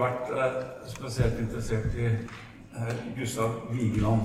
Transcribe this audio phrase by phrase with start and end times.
[0.00, 4.22] vært eh, spesielt interessert i eh, Gustav Vigeland.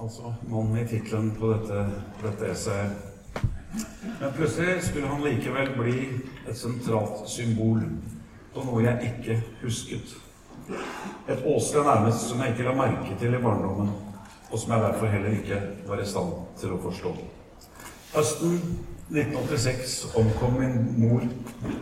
[0.00, 1.86] Altså mannen i tittelen på dette,
[2.22, 3.08] dette essayet.
[4.20, 5.96] Men plutselig skulle han likevel bli
[6.48, 7.80] et sentralt symbol
[8.52, 10.16] på noe jeg ikke husket.
[11.28, 13.92] Et åsted nærmest som jeg ikke la merke til i barndommen,
[14.50, 17.14] og som jeg derfor heller ikke var i stand til å forstå.
[18.12, 18.58] Høsten
[19.12, 21.24] 1986 omkom min mor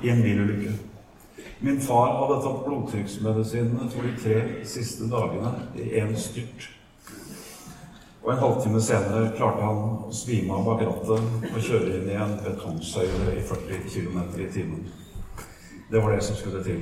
[0.02, 0.76] i en bilulykke.
[1.62, 6.70] Min far hadde tatt blodtrykksmedisinene for de tre siste dagene i én styrt.
[8.22, 12.16] Og en halvtime senere klarte han å svime av bak rattet og kjøre inn i
[12.16, 14.86] en betongsøyle i 40 km i timen.
[15.90, 16.80] Det var det som skulle til.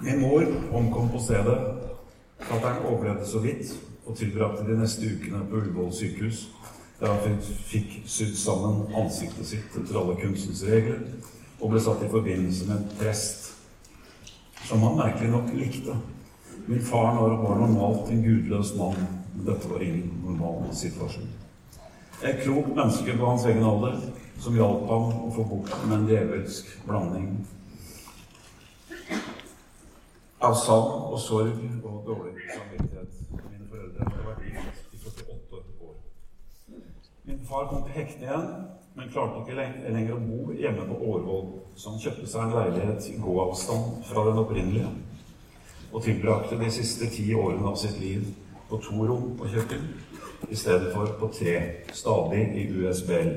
[0.00, 1.58] Min mor omkom på stedet.
[2.48, 3.74] Fatter'n overlevde så vidt
[4.06, 6.46] og tilbrakte de neste ukene på Ullevål sykehus,
[7.02, 11.04] der han fikk sydd sammen ansiktet sitt etter alle kunstens regler
[11.60, 13.47] og ble satt i forbindelse med en prest
[14.68, 15.96] som han merkelig nok likte.
[16.66, 19.06] Min far var normalt en gudløs mann
[19.46, 21.28] dette var ingen normal situasjon.
[22.22, 24.00] Et klokt menneske på hans egen alder
[24.42, 27.30] som hjalp ham å få bort med en djevelsk blanding
[30.44, 33.22] av savn og sorg og dårlig samvittighet.
[33.46, 35.96] Mine foreldre hadde vært gift i 48 år.
[37.30, 38.52] Min far kom til hektene igjen,
[38.98, 39.54] men klarte ikke
[39.94, 41.44] lenger å bo hjemme på Årvoll,
[41.78, 44.90] så han kjøpte seg en leilighet i gåavstand fra den opprinnelige,
[45.92, 48.24] og tilbrakte de siste ti årene av sitt liv
[48.68, 49.86] på to rom og kjøkken
[50.50, 51.54] i stedet for på tre,
[51.94, 53.30] stadig i USBL.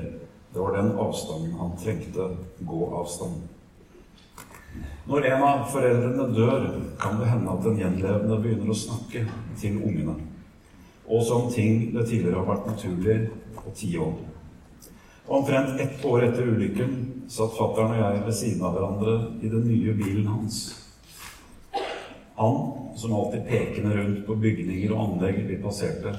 [0.52, 2.26] Det var den avstanden han trengte
[2.66, 3.38] gåavstand.
[5.06, 6.68] Når en av foreldrene dør,
[7.00, 9.24] kan det hende at den gjenlevende begynner å snakke
[9.62, 10.18] til ungene.
[11.06, 13.18] Også om ting det tidligere har vært naturlig
[13.62, 14.20] å tie om.
[15.26, 16.94] Omtrent ett år etter ulykken
[17.30, 20.56] satt fattern og jeg ved siden av hverandre i den nye bilen hans.
[22.34, 22.56] Han,
[22.98, 26.16] som alltid pekende rundt på bygninger og anlegg vi passerte,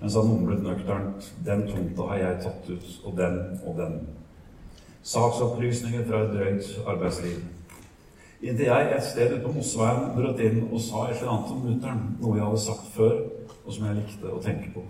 [0.00, 4.00] mens han mumlet nøkternt 'Den tomta har jeg tatt ut, og den og den'.
[5.02, 7.38] Saksopplysninger fra et drøyt arbeidsliv.
[8.42, 11.64] Inntil jeg et sted ute på Mosseveien brøt inn og sa et eller annet om
[11.66, 13.16] mutter'n, noe jeg hadde sagt før,
[13.66, 14.82] og som jeg likte å tenke på.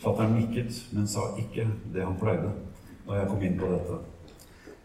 [0.00, 2.54] Fatter'n nikket, men sa ikke det han pleide
[3.06, 3.98] når jeg kom inn på dette.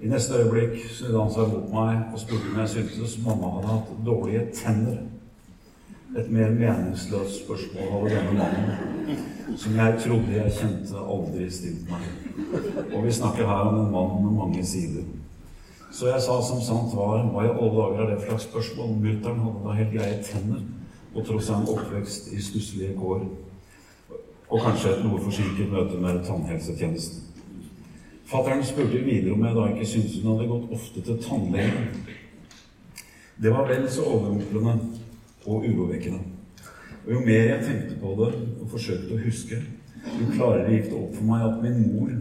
[0.04, 3.70] I neste øyeblikk snudde han seg mot meg og spurte om jeg syntes mamma hadde
[3.72, 4.98] hatt dårlige tenner.
[6.16, 9.22] Et mer meningsløst spørsmål hadde denne mannen,
[9.58, 12.06] som jeg trodde jeg kjente, aldri stilt meg.
[12.94, 15.08] Og vi snakker her om en mann med mange sider.
[15.92, 18.96] Så jeg sa som sant var, hva i alle dager er det for slags spørsmål?
[19.00, 20.64] Mutter'n hadde da helt greie tenner,
[21.16, 23.24] og tross en oppvekst i stusselige kår.
[24.50, 27.24] Og kanskje et noe forsinket møte med tannhelsetjenesten.
[28.26, 31.90] Fattern spurte videre om jeg da ikke syntes hun hadde gått ofte til tannlegen.
[33.42, 34.78] Det var vel så overrumplende
[35.46, 36.20] og urovekkende.
[37.06, 39.60] Og jo mer jeg tenkte på det og forsøkte å huske,
[40.06, 42.16] jo klarere gikk det opp for meg at min mor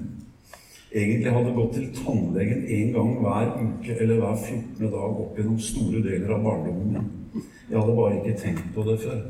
[0.95, 4.87] egentlig hadde gått til tannlegen en gang hver uke eller hver 14.
[4.87, 7.45] dag opp gjennom store deler av barndommen min.
[7.71, 9.21] Jeg hadde bare ikke tenkt på det før.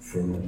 [0.00, 0.44] Før nå.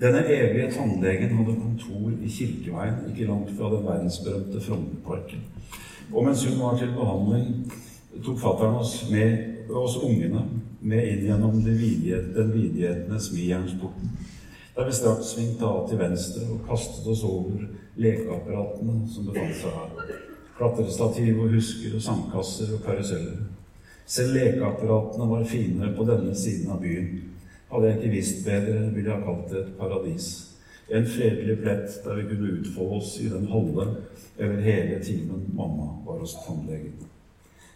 [0.00, 5.42] Denne evige tannlegen hadde kontor i Kirkeveien, ikke langt fra den verdensberømte Frognerparken.
[6.12, 7.72] Og mens hun var til behandling,
[8.24, 8.94] tok fattern oss
[9.70, 10.40] oss ungene
[10.80, 14.16] med inn gjennom den vidgjetende smijernsporten,
[14.76, 17.60] der vi straks svingte av til venstre og kastet oss over
[18.00, 20.14] lekeapparatene som befant seg her.
[20.56, 23.36] Klatrestativ og husker og sandkasser og karuseller.
[24.06, 27.20] Selv lekeapparatene var finere på denne siden av byen
[27.72, 30.28] hadde jeg ikke visst bedre, ville jeg kalt det et paradis.
[30.90, 33.86] En fredelig plett der vi kunne utfolde oss i den halve
[34.38, 36.94] eller hele timen mamma var hos tannlegen.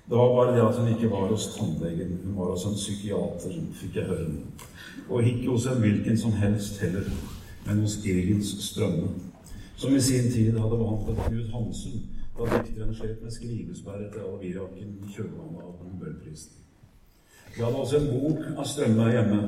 [0.09, 2.19] Det var bare det at hun ikke var hos tannlegen.
[2.25, 4.33] Hun var hos en psykiater, fikk jeg høre.
[5.09, 7.07] Og ikke hos en hvilken som helst heller,
[7.67, 9.09] men hos Irgens Strømme,
[9.77, 12.03] som i sin tid hadde behandlet Knut Hansen
[12.39, 16.53] da dikteren slet med skrivesperre til Alviraken i kjølvannet av Nobelprisen.
[17.57, 19.41] Vi hadde også en bok av Strømme hjemme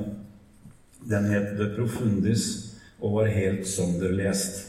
[1.10, 2.46] den het De Profundis
[3.00, 4.64] og var helt sønderlest.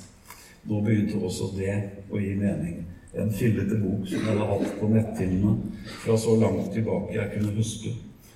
[0.67, 1.75] Nå begynte også det
[2.11, 2.83] å gi mening.
[3.17, 5.55] En fillete bok som jeg hadde hatt på netthinnene
[6.03, 7.93] fra så langt tilbake jeg kunne huske,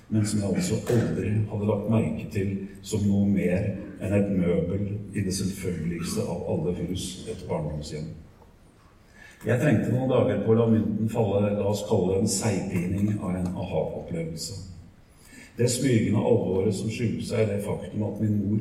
[0.08, 2.50] men som jeg altså aldri hadde lagt merke til
[2.82, 3.68] som noe mer
[4.02, 8.10] enn et møbel i det selvfølgeligste av alle hus, et barndomshjem.
[9.46, 13.16] Jeg trengte noen dager på å la mynten falle, la oss kalle det en seigpining
[13.20, 14.71] av en aha-opplevelse.
[15.58, 18.60] Det smygende alvoret som skyldte seg i det faktum at min mor,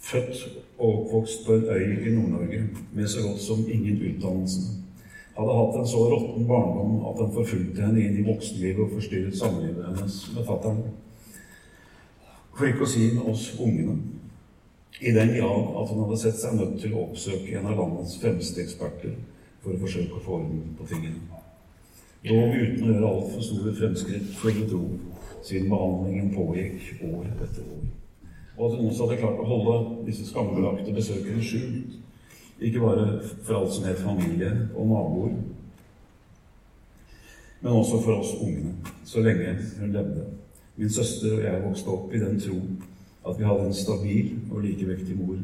[0.00, 0.40] født
[0.78, 2.62] og oppvokst på en øy i Nord-Norge
[2.92, 4.60] med så godt som ingen utdannelse,
[5.36, 9.38] hadde hatt en så råtten barndom at den forfulgte henne inn i voksenlivet og forstyrret
[9.38, 10.80] samlivet hennes med fattern.
[12.56, 14.00] For ikke å si med oss ungene.
[15.00, 18.18] I den grad at hun hadde sett seg nødt til å oppsøke en av landets
[18.20, 19.14] fremste eksperter
[19.62, 21.22] for å forsøke å få orden på tingene.
[22.26, 24.82] Dog uten å gjøre altfor store fremskritt, for å tro,
[25.42, 27.86] siden behandlingen pågikk år etter år.
[28.56, 31.98] Og at hun også hadde klart å holde disse skambelagte besøkene skjult
[32.60, 33.06] ikke bare
[33.42, 35.36] for alt som het familie og naboer,
[37.60, 40.26] men også for oss ungene, så lenge hun levde.
[40.76, 42.56] Min søster og jeg vokste opp i den tro
[43.28, 45.36] at vi hadde en stabil og likevektig mor.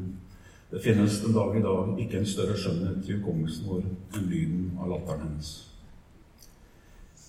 [0.70, 3.82] Det finnes den dag i dag ikke en større skjønnhet i hukommelsen vår
[4.16, 5.50] enn lyden av latteren hennes.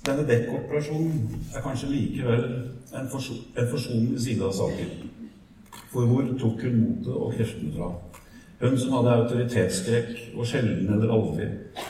[0.06, 2.46] Denne dekkoperasjonen er kanskje likevel
[2.94, 5.10] en, forson en forsonende side av saken.
[5.92, 7.92] For hvor tok hun motet og kreftene fra?
[8.62, 11.50] Hun som hadde autoritetsskrekk og sjelden eller aldri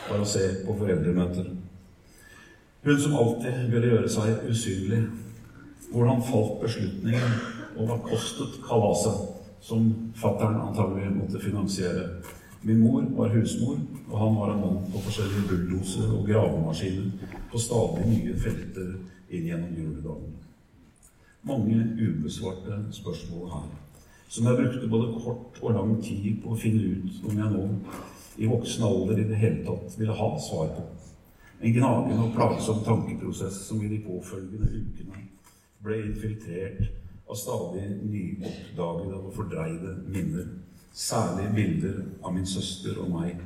[0.10, 1.54] var å se på foreldremøter.
[2.88, 5.06] Hun som alltid ville gjøre seg usynlig.
[5.92, 7.38] Hvordan falt beslutningen,
[7.78, 9.22] og hva kostet kalaset,
[9.64, 9.86] som
[10.20, 12.10] fattern antagelig måtte finansiere?
[12.68, 13.78] Min mor var husmor,
[14.12, 18.90] og han var en mann på forskjellige bulldosere og gravemaskiner på stadig nye felter
[19.32, 20.34] inn gjennom juledagen.
[21.48, 23.70] Mange ubesvarte spørsmål her
[24.28, 27.64] som jeg brukte både kort og lang tid på å finne ut om jeg nå,
[28.38, 30.84] i voksen alder, i det hele tatt ville ha svar på.
[31.64, 35.24] En gnagende og plagsom tankeprosess som i de påfølgende ukene
[35.88, 36.84] ble infiltrert
[37.28, 40.52] av stadig nyoppdagede og fordreide minner.
[40.94, 43.38] Særlig bilder av min søster og meg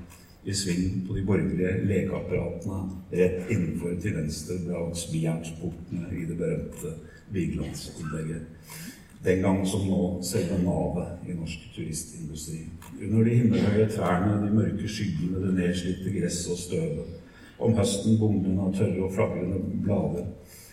[0.46, 2.80] i sving på de borgerlige lekeapparatene
[3.12, 6.96] rett innenfor til venstre bak smijernsportene i det berømte
[7.32, 8.48] Vigelandsanlegget
[9.24, 12.64] den gang som nå selve navet i norsk turistindustri.
[13.04, 17.18] Under de himmelhøye trærne, de mørke skyggene, det nedslitte gresset og støvet.
[17.62, 20.26] Om høsten bomben av tørre og flagrende blader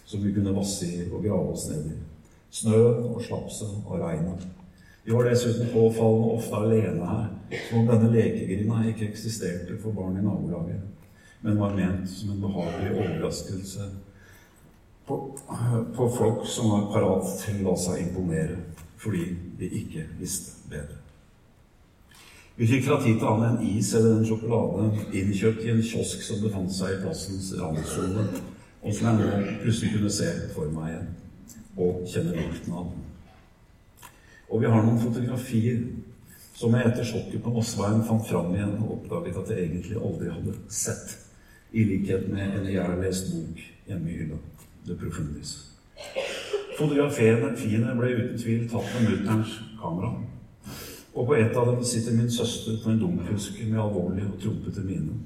[0.08, 1.98] som vi kunne vasse i og grave oss ned i.
[2.50, 2.78] Snø
[3.12, 4.46] og slapset og regnet.
[5.08, 7.28] Vi var dessuten påfallende ofte alene her,
[7.68, 10.82] som om denne lekegrinda ikke eksisterte for barn i nabolaget,
[11.40, 13.86] men var ment som en behagelig overraskelse
[15.08, 15.16] på,
[15.96, 18.60] på folk som var parat til å la seg imponere
[19.00, 19.24] fordi
[19.56, 21.00] de ikke visste bedre.
[22.60, 26.20] Vi fikk fra tid til annen en is eller en sjokolade innkjøpt i en kiosk
[26.28, 28.28] som befant seg i plassens randsone,
[28.84, 31.12] og som jeg nå plutselig kunne se for meg igjen
[31.80, 32.96] og kjenne lukten av.
[34.48, 35.82] Og vi har noen fotografier
[36.58, 40.30] som jeg etter sjokket på Mossveien fant fram igjen og oppdaget at jeg egentlig aldri
[40.32, 41.16] hadde sett,
[41.70, 44.38] i likhet med en jeg lest bok hjemme i hylla
[44.86, 45.50] The profundis.
[46.78, 50.14] Fotografiene ble uten tvil tatt med mutterns kamera.
[51.12, 54.84] Og på et av dem sitter min søster på en dunkhuske med alvorlig og trompete
[54.86, 55.18] mine.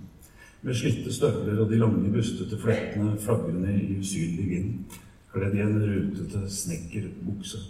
[0.62, 4.98] Med slitte støvler og de lange, bustete flettene flagrende i usynlig vind,
[5.32, 7.62] kledd i en rutete snekkerbukse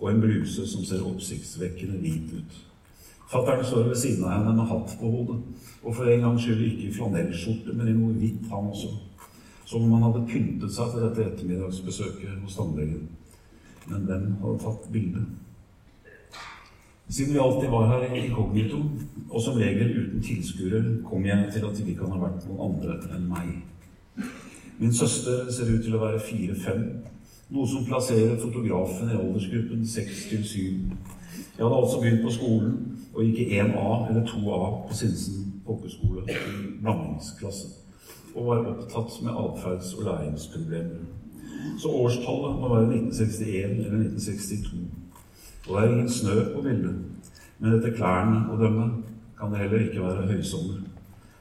[0.00, 2.60] og en bluse som ser oppsiktsvekkende hvit ut.
[3.30, 5.40] Fattern står ved siden av henne med hatt på hodet,
[5.82, 8.92] og for en gangs skyld ikke i flanellskjorte, men i noe hvitt, han også
[9.64, 13.08] som om han hadde pyntet seg til dette ettermiddagsbesøket hos tannlegen.
[13.88, 15.24] Men hvem hadde tatt bildet?
[17.08, 18.80] Siden vi alltid var her i inkognito,
[19.30, 22.62] og som regel uten tilskuere, kom jeg til at det ikke kan ha vært noen
[22.68, 23.50] andre enn meg.
[24.78, 26.86] Min søster ser ut til å være fire-fem,
[27.54, 30.80] noe som plasserer fotografen i aldersgruppen seks til syv.
[31.54, 32.74] Jeg hadde altså begynt på skolen
[33.14, 36.38] og gikk i 1A eller 2A på Sinsen folkeskole i
[36.82, 37.68] blandingsklasse
[38.34, 41.04] og var opptatt med atferds- og læringsproblemer.
[41.78, 44.90] Så årstallet må være 1961 eller 1962.
[45.68, 46.96] Og det er ingen snø på bildet,
[47.58, 48.88] men etter klærne å dømme
[49.38, 50.82] kan det heller ikke være høysommer.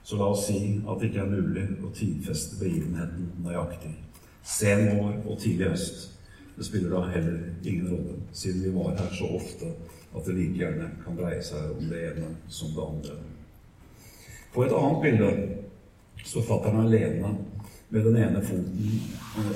[0.04, 4.03] Så la oss si at det ikke er mulig å tidfeste begivenheten nøyaktig.
[4.44, 6.10] Sen vår og tidlig høst.
[6.58, 9.72] Det spiller da heller ingen rolle, siden vi var her så ofte
[10.16, 13.16] at det like gjerne kan dreie seg om det ene som det andre.
[14.54, 15.32] På et annet bilde
[16.24, 17.32] så fatter han alene
[17.90, 18.92] med den ene foten
[19.42, 19.56] eh,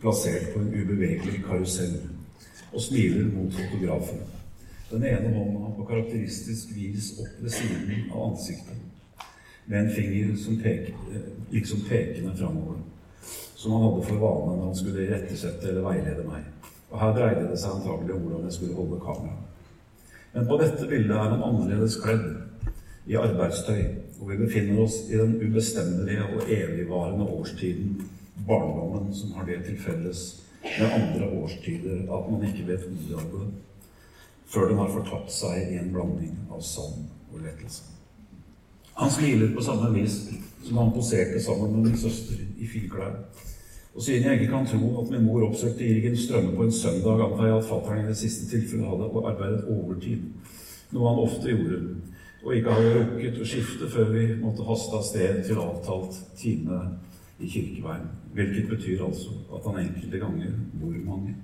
[0.00, 1.98] plassert på en ubevegelig karusell
[2.72, 4.22] og smiler mot fotografen.
[4.90, 8.80] Den ene hånda på karakteristisk vis opp ved siden av ansiktet,
[9.66, 12.80] med en finger som peker, eh, liksom pekende framover,
[13.60, 16.46] som han hadde for vane når han skulle irettesette eller veilede meg.
[16.90, 19.46] Og her dreide det seg antagelig om hvordan jeg skulle holde kameraet.
[20.34, 22.28] Men på dette bildet er han annerledes kledd,
[23.10, 23.80] i arbeidstøy
[24.20, 27.94] og vi befinner oss i den ubestemmelige og evigvarende årstiden,
[28.46, 30.20] barndommen, som har det til felles
[30.62, 33.48] med andre årstider at man ikke vet ordet av det
[34.50, 37.84] før den har fortapt seg i en blanding av savn og lettelse.
[38.98, 40.16] Han smiler på samme vis
[40.66, 43.14] som han poserte sammen med min søster i filklær.
[44.00, 47.20] Og siden jeg ikke kan tro at min mor oppsøkte Irgen Strømme på en søndag,
[47.20, 50.22] antar jeg at fattern i det siste tilfellet hadde arbeidet overtid,
[50.92, 51.80] noe han ofte gjorde,
[52.44, 56.78] og ikke hadde rukket å skifte før vi måtte haste av sted til avtalt time
[57.36, 58.06] i Kirkeveien.
[58.32, 61.34] Hvilket betyr altså at han enkelte ganger, hvor mange,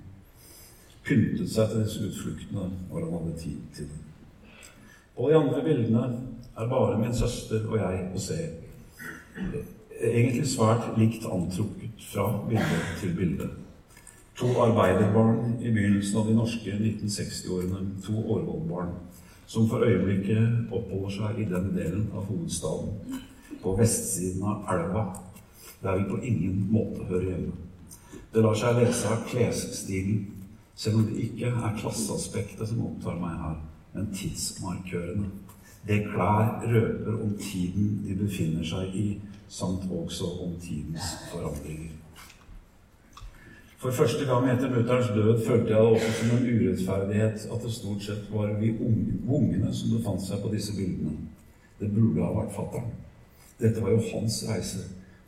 [1.05, 3.99] pyntet seg til disse utfluktene når han hadde tid til det.
[5.13, 6.07] På de andre bildene
[6.57, 8.39] er bare min søster og jeg å se.
[10.01, 13.49] Egentlig svært likt antrukket fra bilde til bilde.
[14.37, 17.85] To arbeiderbarn i begynnelsen av de norske 1960-årene.
[18.05, 18.91] To Årvoll-barn
[19.47, 23.21] som for øyeblikket oppholder seg i den delen av hovedstaden,
[23.63, 25.05] på vestsiden av elva,
[25.81, 27.55] der vi på ingen måte hører hjemme.
[28.33, 30.25] Det lar seg lese av klesstilen,
[30.75, 33.57] selv om det ikke er klasseaspektet som opptar meg her
[33.97, 35.29] men tidsmarkørene.
[35.87, 39.07] Det klær røper om tiden de befinner seg i,
[39.47, 41.93] samt også om tidens forandringer.
[43.77, 47.73] For første gang etter mutterns død følte jeg det også som en urettferdighet at det
[47.73, 48.73] stort sett var vi
[49.27, 51.13] ungene som befant seg på disse bildene.
[51.79, 52.89] Det burde ha vært fattern.
[53.61, 54.83] Dette var jo hans reise,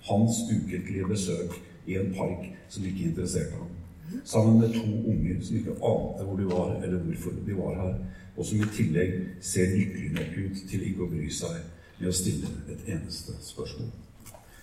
[0.09, 3.78] hans ukentlige besøk i en park som ikke interesserte ham.
[4.25, 7.95] Sammen med to unger som ikke ante hvor de var, eller hvorfor de var her,
[8.37, 11.57] og som i tillegg ser lykkelig nok ut til ikke å bry seg
[11.99, 13.89] med å stille et eneste spørsmål.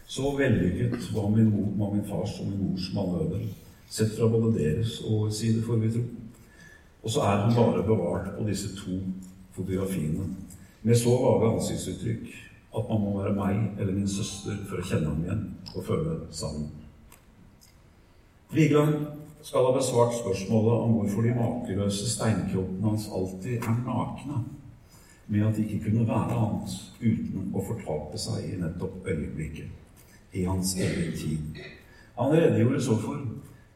[0.06, 3.42] Så vellykket var min, mor, var min fars og min mors manøver,
[3.90, 6.04] sett fra både deres og side, får vi tro.
[7.02, 8.98] Og så er hun bare bevart på disse to
[9.54, 10.26] fotografiene
[10.82, 12.26] med så vage ansiktsuttrykk
[12.78, 16.16] at man må være meg eller min søster for å kjenne ham igjen og føle
[16.34, 16.68] sammen.
[18.54, 19.15] Vigeland
[19.46, 24.40] skal ha besvart spørsmålet om hvorfor de makeløse steinkroppene hans alltid er nakne,
[25.28, 29.70] med at de ikke kunne være annet uten å fortape seg i nettopp øyeblikket,
[30.34, 31.62] i hans egen tid.
[32.18, 33.22] Han redegjorde så for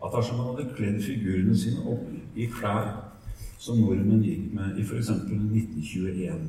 [0.02, 2.90] at dersom han hadde kledd figurene sine opp i klær
[3.62, 5.14] som nordmenn gikk med i f.eks.
[5.22, 6.44] 1921,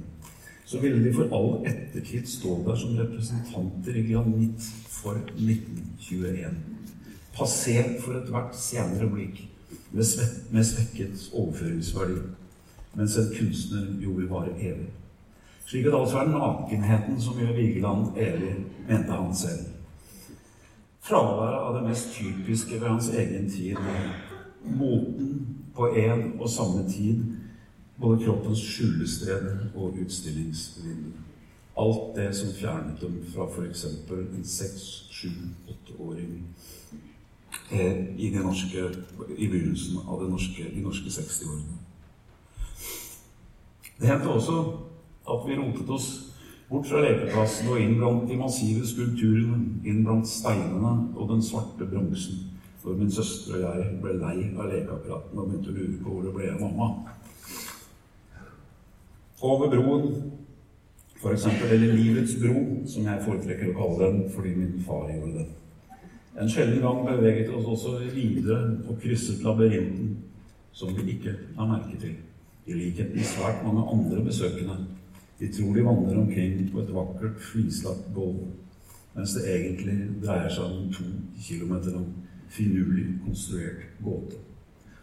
[0.65, 6.80] så ville de for all ettertid stå der som representanter i granitt for 1921
[7.35, 9.43] passé for ethvert senere blikk
[9.91, 12.17] med, svekket overføringsverdi,
[12.95, 14.89] mens en kunstner jo vil vare evig.
[15.65, 18.55] Slik at det altså er nakenheten som gjør Vigeland evig,
[18.87, 19.67] mente han selv.
[21.01, 23.77] Fraværet av det mest typiske ved hans egen tid,
[24.63, 27.23] moten på en og samme tid,
[28.01, 31.11] både kroppens skjulested og utstillingsvindu.
[31.79, 33.85] Alt det som fjernet dem fra f.eks.
[33.85, 35.29] en seks, sju,
[35.69, 36.43] åtteåring
[37.71, 38.89] Eh, i, norske,
[39.37, 41.77] i begynnelsen av norske, de norske 60-årene.
[43.99, 44.57] Det hendte også
[45.31, 46.09] at vi rotet oss
[46.67, 51.87] bort fra lekeplassen og inn blant de massive skulpturene, inn blant steinene og den svarte
[51.87, 52.43] bronsen,
[52.83, 56.27] når min søster og jeg ble lei av lekeapparatene og begynte å lure på hvor
[56.27, 56.89] det ble av mamma.
[59.41, 60.11] Over broen,
[61.23, 65.49] eksempel, eller Livets bro, som jeg foretrekker å kalle den fordi min far gjorde det.
[66.39, 70.17] En sjelden gang beveget oss også videre og krysset labyrinten,
[70.71, 72.15] som vi ikke har merke til,
[72.65, 74.77] i likhet med svært mange andre besøkende.
[75.39, 78.47] De tror de vandrer omkring på et vakkert, flislagt gulv,
[79.15, 81.03] mens det egentlig dreier seg om to
[81.41, 82.07] kilometer lang,
[82.49, 84.39] finurlig konstruert gåte.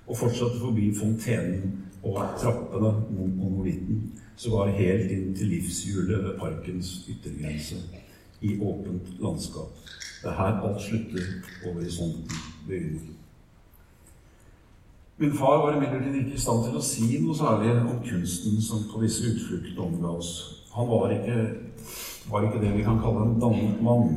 [0.06, 4.12] Og fortsatte forbi fontenen og trappene mot monolitten,
[4.49, 7.76] var helt inn til livshjulet ved parkens yttergrense,
[8.40, 9.75] i åpent landskap.
[10.22, 11.26] Det er her alt slutter
[11.64, 12.30] og horisonten
[12.66, 13.14] begynner.
[15.20, 18.84] Min far var imidlertid ikke i stand til å si noe særlig om kunsten som
[18.90, 20.30] på visse utflukter omga oss.
[20.75, 21.38] Han var ikke,
[22.30, 24.12] var ikke, det vi kan kalle en dannet mann,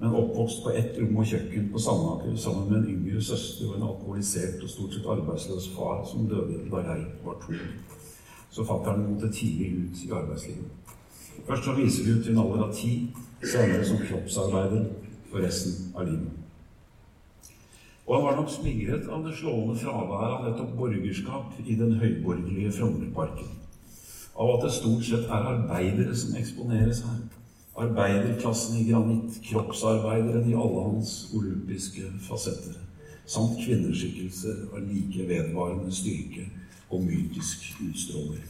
[0.00, 3.78] men oppvokst på ett rom og kjøkken på Sandaker sammen med en yngre søster og
[3.78, 7.56] en alkoholisert og stort sett arbeidsløs far som døde da jeg var to.
[8.50, 10.94] Så fatter'n måtte tidlig ut i arbeidslivet.
[11.48, 12.94] Først så viser vi ut i en alder av ti,
[13.40, 14.88] senere som kroppsarbeider
[15.30, 16.34] for resten av livet.
[18.08, 22.72] Og han var nok smigret av det slående fraværet av nettopp borgerskap i den høyborgerlige
[22.72, 23.50] Frognerparken.
[24.38, 27.18] Av at det stort sett er arbeidere som eksponeres her.
[27.78, 32.80] Arbeiderklassen i granitt, kroppsarbeideren i alle hans olympiske fasetter.
[33.28, 36.48] Samt kvinneskikkelser av like vedvarende styrke
[36.88, 38.46] og mytisk utstråler.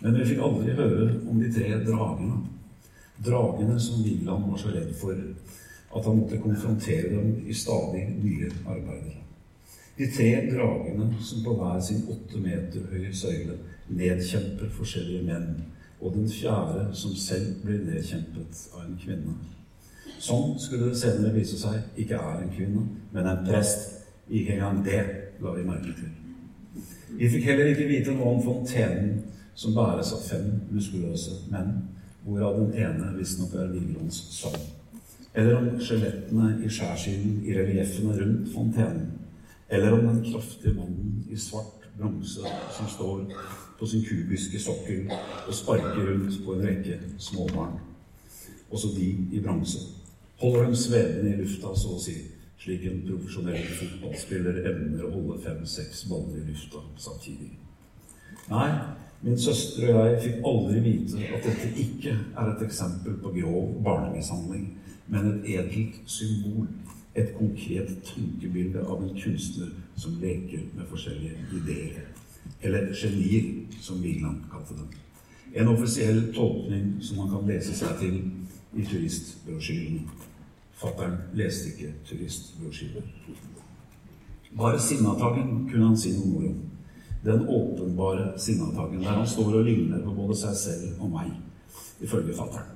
[0.00, 2.46] Men vi fikk aldri høre om de tre dragene.
[3.24, 5.14] Dragene som Vigeland var så redd for
[5.96, 9.16] at han måtte konfrontere dem i stadig nye arbeider.
[9.98, 13.56] De tre dragene som på hver sin åtte meter høye søyle
[13.88, 15.48] nedkjemper forskjellige menn
[16.00, 19.34] og den fjerde som selv blir nedkjempet av en kvinne.
[20.22, 23.94] Sånn skulle det senere vise seg ikke er en kvinne, men en prest.
[24.28, 25.00] Ikke engang det
[25.40, 26.10] la vi merke til.
[27.18, 29.22] Vi fikk heller ikke vite noe om fontenen
[29.58, 31.78] som bæres av fem muskuløse menn,
[32.28, 34.60] hvorav den ene visstnok er Vigrons sønn.
[35.38, 39.12] Eller om skjelettene i skjærsilden i relieffene rundt fontenen.
[39.68, 42.40] Eller om den kraftige mannen i svart bronse
[42.76, 43.24] som står
[43.78, 45.10] på sin kubiske sokkel
[45.46, 47.78] og sparker rundt på en rekke småbarn.
[48.70, 49.78] Også de i bronse.
[50.40, 52.14] Holder dem svevende i lufta, så å si,
[52.60, 57.50] slik en profesjonell fotballspiller evner å holde fem-seks baller i lufta samtidig.
[58.50, 58.68] Nei,
[59.22, 63.72] min søster og jeg fikk aldri vite at dette ikke er et eksempel på grov
[63.84, 64.68] barnemishandling,
[65.08, 66.68] men et edelt symbol.
[67.18, 72.04] Et konkret tankebilde av en kunstner som leker med forskjellige ideer.
[72.62, 73.48] Eller genier,
[73.80, 74.92] som Wigland kalte dem.
[75.54, 78.20] En offisiell tolkning som man kan lese seg til
[78.76, 80.06] i turistbrosjyren.
[80.78, 83.02] Fattern leste ikke turistbrosjyrer.
[84.56, 86.67] Bare Sinnataggen kunne han si noe om.
[87.24, 91.32] Den åpenbare Sinnataggen der han står og ligner på både seg selv og meg,
[92.00, 92.68] ifølge fattern.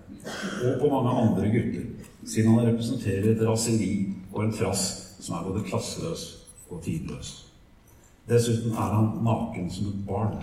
[0.66, 1.86] Og på mange andre gutter,
[2.26, 3.92] siden han representerer et raseri
[4.32, 4.84] og en trass
[5.20, 6.24] som er både klasseløs
[6.70, 7.30] og tidløs.
[8.28, 10.36] Dessuten er han naken som et barn.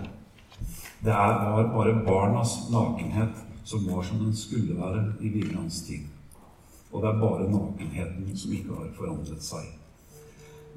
[1.04, 6.08] Det er bare barnas nakenhet som var som den skulle være i Vigelands tid.
[6.92, 9.68] Og det er bare nakenheten som ikke har forandret seg.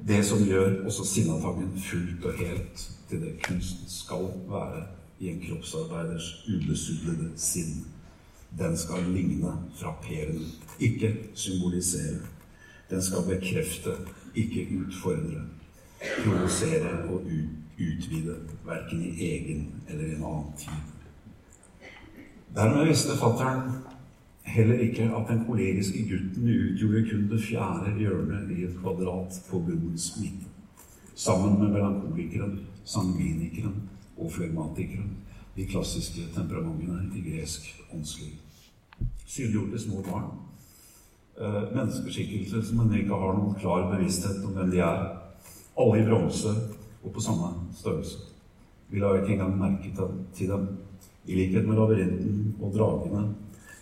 [0.08, 4.86] Det som gjør også Sinnataggen fullt og helt til det kunsten skal være
[5.20, 7.84] i en kroppsarbeiders ubesudlede sinn.
[8.58, 10.46] Den skal ligne frapperende,
[10.80, 12.18] ikke symbolisere.
[12.90, 13.90] Den skal bekrefte,
[14.34, 15.42] ikke utfordre.
[16.24, 17.22] Provosere og
[17.78, 20.82] utvide, verken i egen eller i en annen tid.
[22.54, 23.70] Dermed visste fattern
[24.44, 29.58] heller ikke at den kollegiske gutten utgjorde kun det fjerde hjørnet i et kvadrat på
[29.58, 30.46] bunnens midte.
[31.14, 33.82] Sammen med melankolikeren, sangvinikeren
[34.16, 35.16] og flegmatikeren,
[35.56, 38.34] de klassiske temperamentene i gresk åndsliv.
[39.26, 40.30] Synliggjorte små barn.
[41.40, 45.06] Eh, menneskeskikkelser som ennå ikke har noen klar bevissthet om hvem de er.
[45.78, 46.52] Alle i bronse
[47.02, 48.18] og på samme størrelse.
[48.90, 49.90] Vi la ikke engang merke
[50.34, 50.68] til dem.
[51.26, 53.24] I likhet med labyrinten og dragene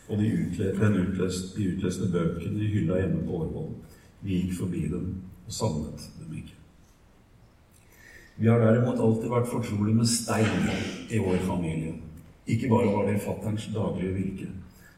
[0.09, 3.71] og de, utleste, de utløste bøkene i hylla hjemme på Årvoll.
[4.23, 5.15] Vi gikk forbi dem
[5.47, 6.62] og savnet dem ikke.
[8.37, 10.68] Vi har derimot alltid vært fortrolig med stein
[11.12, 11.95] i vår familie.
[12.49, 14.49] Ikke bare var det fatterns daglige virke,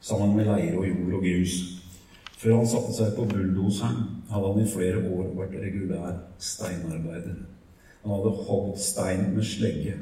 [0.00, 1.56] sammen med leire og jord og grus.
[2.38, 7.42] Før han satte seg på bulldoseren, hadde han i flere år vært regulær steinarbeider.
[8.04, 9.98] Han hadde holdt stein med slegge,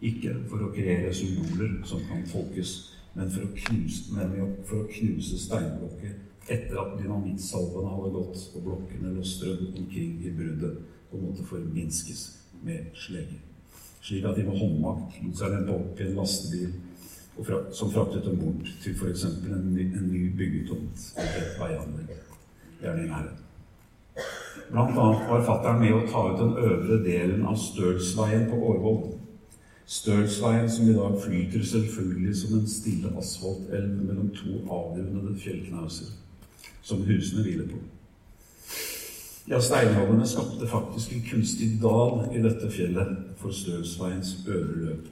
[0.00, 2.76] ikke for å kreere symboler som kan tolkes
[3.16, 4.26] men for å knuse,
[4.68, 6.16] for knuse steinblokker
[6.52, 12.26] etter at dynamittsalvene hadde gått og blokkene lå strødd omkring i bruddet og måtte forminskes
[12.64, 13.40] med slegge.
[14.00, 16.70] Slik at de med håndmakt lot seg lempe opp i en lastebil
[17.42, 19.24] fra, som fraktet dem bort til f.eks.
[19.24, 22.14] En, en ny byggetomt eller et veianlegg.
[22.80, 23.42] Gjerne i nærheten.
[24.70, 29.04] Blant annet var fattern med å ta ut den øvre delen av Stølsveien på Årvoll
[29.86, 36.08] Stølsveien, som i dag flyter selvfølgelig som en stille asfaltelv mellom to avrundede fjellknauser,
[36.82, 37.78] som husene hviler på.
[39.48, 45.04] Ja, steinholderne skapte faktisk en kunstig dal i dette fjellet for Stølsveiens øvre løp.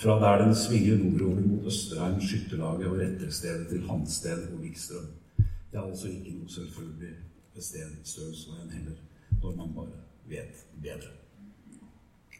[0.00, 5.10] Fra der den svinger nordover mot Østerheim, skytterlaget og retterstedet til Hansted og Vikstrøm.
[5.36, 7.10] Det er altså ikke noe selvfølgelig
[7.58, 8.96] sted, Stølsveien heller,
[9.42, 11.12] når man bare vet bedre.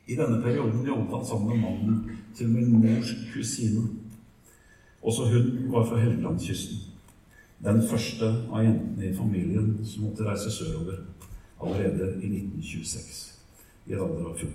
[0.07, 3.83] I denne perioden jobbet han sammen med mannen til min mors kusine.
[5.03, 6.81] Også hun var fra Helgelandskysten.
[7.65, 11.05] Den første av jentene i familien som måtte reise sørover
[11.63, 13.39] allerede i 1926,
[13.87, 14.53] i en alder av 14.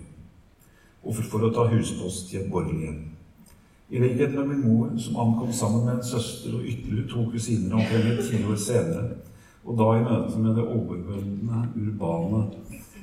[1.03, 3.01] Og for, å ta huspost i et borgerlig hjem.
[3.91, 7.75] I likhet med min mor, som ankom sammen med en søster og ytterligere to kusiner
[7.75, 9.17] omkring et år senere,
[9.65, 12.43] og da i møte med det overveldende urbane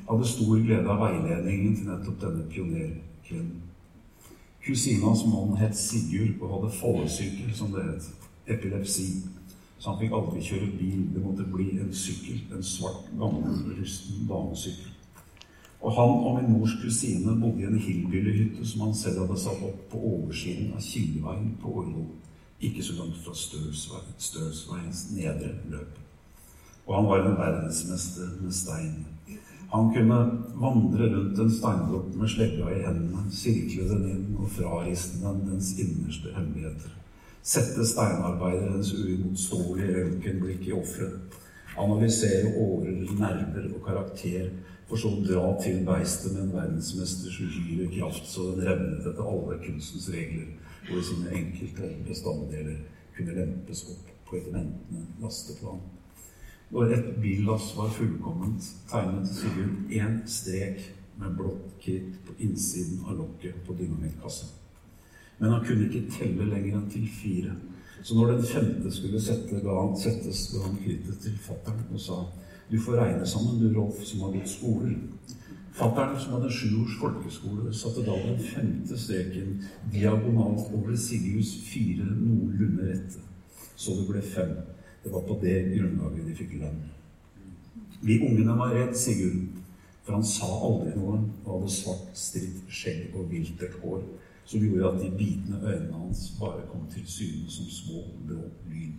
[0.09, 3.67] hadde stor glede av veiledningen til nettopp denne pionerkvinnen.
[4.65, 8.09] Kusinas mann het Sigurd og hadde foldesyke, som det het.
[8.47, 9.07] Epilepsi.
[9.79, 11.03] Så han fikk aldri kjøre bil.
[11.15, 12.41] Det måtte bli en sykkel.
[12.55, 14.95] En svart, gammel, rusten damesykkel.
[15.79, 19.61] Og han og min mors kusine bodde i en hillbillyhytte som han selv hadde satt
[19.63, 22.09] opp på oversiden av Kildeveien på Årvoll.
[22.67, 26.01] Ikke så langt fra Støvsveiens nedre løp.
[26.89, 29.05] Og han var en verdensmester med stein.
[29.71, 30.19] Han kunne
[30.59, 35.75] vandre rundt en steinblokk med slegga i hendene, sirkle den inn og frariste den dens
[35.79, 36.95] innerste hemmeligheter.
[37.43, 41.39] Sette steinarbeiderens uimotståelige røntgenblikk i offeret.
[41.79, 44.51] Analysere årer, nerver og karakter,
[44.89, 49.31] for så å dra til beistet med en verdensmesters uhyre kraft, så den revnet etter
[49.31, 50.49] alle kunstens regler,
[50.89, 52.79] i sine enkelte bestanddeler
[53.17, 55.83] kunne lempes opp på et ventende lasteplan.
[56.73, 60.83] Når et billass var fullkomment, tegnet Sigurd én strek
[61.21, 64.58] med blått kritt på innsiden av lokket på dynamittkassen.
[65.39, 67.55] Men han kunne ikke telle lenger enn til fire.
[68.03, 72.03] Så når den femte skulle sette, ga han, settes, ga han krittet til fattern og
[72.03, 72.23] sa
[72.69, 74.97] du får regne sammen, du Rolf, som har gått skolen.
[75.73, 79.55] Fattern, som hadde sju års folkeskole, satte da den femte streken
[79.93, 83.23] diagonalt over Sigurds fire noenlunde rette.
[83.73, 84.53] Så det ble fem.
[85.01, 86.83] Det var på det grunnlaget de fikk lønn.
[88.05, 89.47] Vi ungene var redd Sigurd,
[90.05, 94.05] for han sa aldri noe og hadde svart, stritt skjegg og viltert hår
[94.49, 98.95] som gjorde at de bitende øynene hans bare kom til syne som små, blå lyn.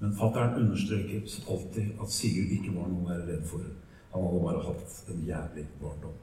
[0.00, 3.68] Men fattern understreket alltid at Sigurd ikke var noe å være redd for.
[4.14, 6.16] Han hadde bare hatt en jævlig barndom.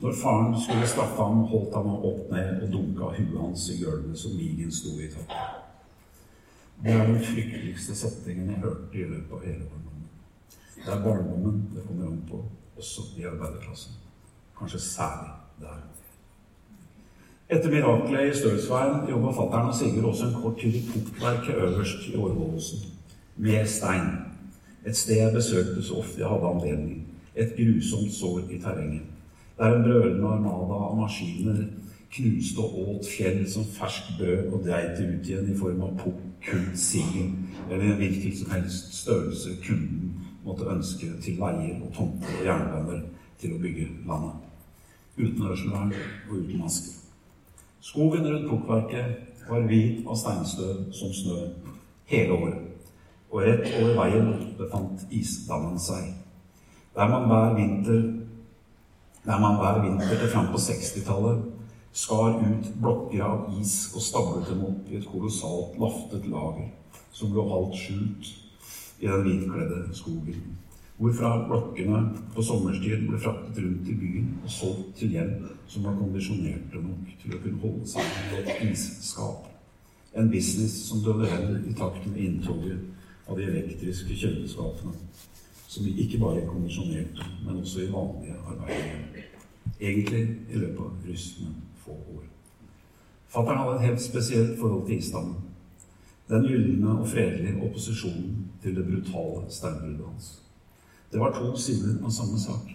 [0.00, 3.76] Når faren skulle straffe ham, holdt han ham opp ned og dunka huet hans i
[3.82, 5.60] gulvet som migen sto i taket.
[6.84, 10.08] Det er den frykteligste settingen jeg hørte i løpet av hele barndommen.
[10.80, 12.40] Det er barndommen det kommer an på,
[12.76, 14.00] også i arbeiderklassen.
[14.58, 15.84] Kanskje særlig der.
[17.54, 22.08] Etter miraklet i Stølsveien jobba fattern og Sigurd også en kort tid i portverket øverst
[22.10, 22.78] i Årvollåsen.
[23.36, 24.08] Med stein.
[24.86, 27.04] Et sted jeg besøkte så ofte jeg hadde anledning.
[27.36, 29.02] Et grusomt sår i terrenget.
[29.58, 31.60] Der en brølende armada av maskiner
[32.16, 35.94] knuste og åt fjell som fersk bød og dreit det ut igjen i form av
[36.02, 36.50] pukk,
[37.70, 40.10] eller en hvilken som helst størrelse kunden
[40.44, 43.00] måtte ønske til veier og tomter og jernbaner
[43.38, 44.36] til å bygge landet.
[45.22, 45.94] Uten rørselvern
[46.28, 47.03] og uten masker.
[47.84, 51.34] Skogen rundt pukkverket var hvit av steinstøv som snø
[52.08, 52.62] hele året.
[53.28, 56.14] Og rett over veien befant isdammen seg.
[56.96, 58.00] Der man hver vinter
[59.24, 61.44] der man hver vinter til fram på 60-tallet
[61.92, 66.72] skar ut blokker av is og stablet dem opp i et kolossalt laftet lager
[67.12, 68.32] som lå halvt skjult
[69.00, 70.56] i den hvitkledde skogen.
[70.94, 72.00] Hvorfra blokkene
[72.34, 75.32] på sommerstid ble fraktet rundt i byen og solgt til hjem
[75.66, 79.48] som var kondisjonerte nok til å kunne holde seg i et isskap.
[80.14, 82.84] En business som døde hen i takt med inntoget
[83.26, 84.94] av de elektriske kjøleskapene,
[85.66, 89.26] som ikke bare er kondisjonerte, men også i vanlige arbeider.
[89.80, 92.30] Egentlig i løpet av rystende få år.
[93.34, 95.42] Fattern hadde et helt spesielt forhold til istammen.
[96.30, 100.43] Den gylne og fredelige opposisjonen til det brutale steinbruddet hans.
[101.14, 102.70] Det var to sider av samme sak.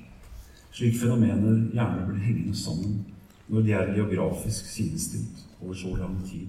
[0.71, 3.01] Slik fenomener gjerne blir hengende sammen
[3.49, 6.47] når de er geografisk sidestilt over så lang tid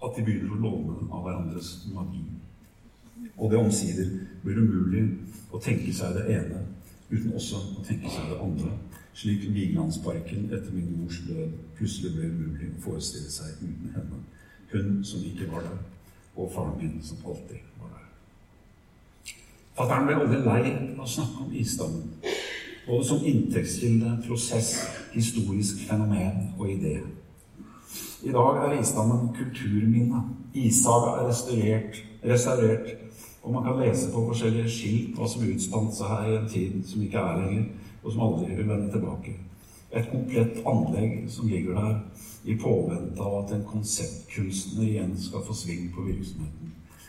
[0.00, 2.22] at de begynner å låne av hverandres magi.
[3.36, 4.08] Og det omsider
[4.40, 5.04] blir umulig
[5.52, 6.62] å tenke seg det ene
[7.10, 8.72] uten også å tenke seg det andre
[9.12, 14.24] slik Vigelandsparken etter min mors død plutselig ble umulig å forestille seg uten henne.
[14.72, 15.78] Hun som ikke var der,
[16.36, 17.60] og faren min som alltid.
[19.76, 21.96] Fattern ble aldri lei av å snakke om visdom,
[22.86, 24.70] både som inntektskilde, prosess,
[25.12, 26.94] historisk fenomen og idé.
[28.24, 30.22] I dag er isdammen kulturminne.
[30.56, 32.88] Ishaga er restaurert, restaurert,
[33.42, 36.78] og man kan lese på forskjellige skilt hva som utspant seg her i en tid
[36.88, 37.66] som ikke er lenger
[38.00, 39.34] og som aldri vil vende tilbake.
[39.92, 42.00] Et komplett anlegg som ligger der
[42.48, 46.65] i påvente av at en konseptkunstner igjen skal få sving på virksomheten.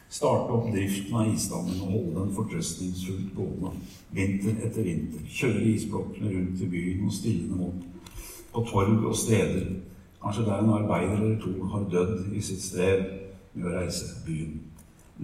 [0.10, 3.74] Starte opp driften av isdammen og holde den fortrøstningsfullt gående.
[4.16, 5.26] Vinter etter vinter.
[5.28, 7.82] Kjøre isblokkene rundt i byen og stille dem opp.
[8.54, 9.68] På torg og steder.
[10.22, 13.04] Kanskje der en arbeider eller to har dødd i sitt strev
[13.54, 14.56] med å reise byen.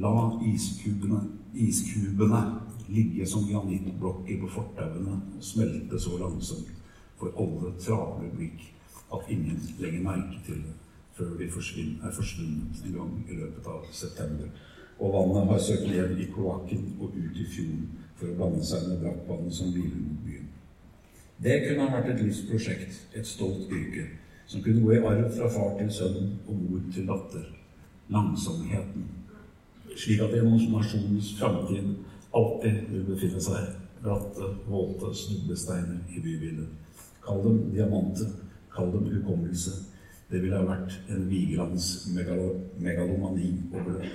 [0.04, 0.12] La
[0.52, 1.22] iskubene,
[1.54, 2.44] iskubene
[2.90, 6.72] ligge som granittblokker på fortauene og smelte så langsomt
[7.20, 8.68] for alle travle blikk
[9.14, 10.76] at ingen legger merke til det
[11.14, 14.50] før de er forsvunnet en gang i løpet av september.
[15.00, 18.88] Og vannet har søkt ned i kloakken og ut i fjorden for å blande seg
[18.90, 20.50] med brakkvannet som hviler mot byen.
[21.44, 24.06] Det kunne ha vært et livsprosjekt, et stolt yrke,
[24.48, 27.50] som kunne gå i arv fra far til sønn og mor til datter.
[28.14, 29.08] Langsomheten.
[29.96, 31.96] Slik at nasjonens framtid
[32.34, 36.70] alltid vil befinne seg bratte, våte snublesteiner i bybildet.
[37.24, 38.30] Kall dem diamanter,
[38.76, 39.72] kall dem hukommelse.
[40.32, 44.10] Det ville ha vært en Vigelands megalo megalomani over det.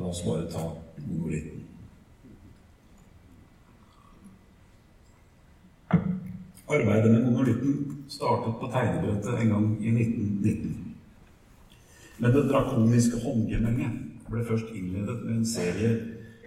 [0.00, 0.62] La oss bare ta
[1.06, 1.60] monolitten.
[6.70, 10.94] Arbeidet med monolitten startet på tegnebrettet en gang i 1919.
[12.18, 15.92] Men det drakoniske håndgemenget ble først innledet med en serie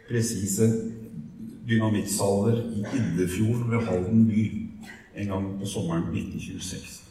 [0.09, 0.69] presise
[1.69, 4.43] dynamittsalver i Iddefjorden ved Halden by
[5.15, 7.03] en gang på sommeren 1926.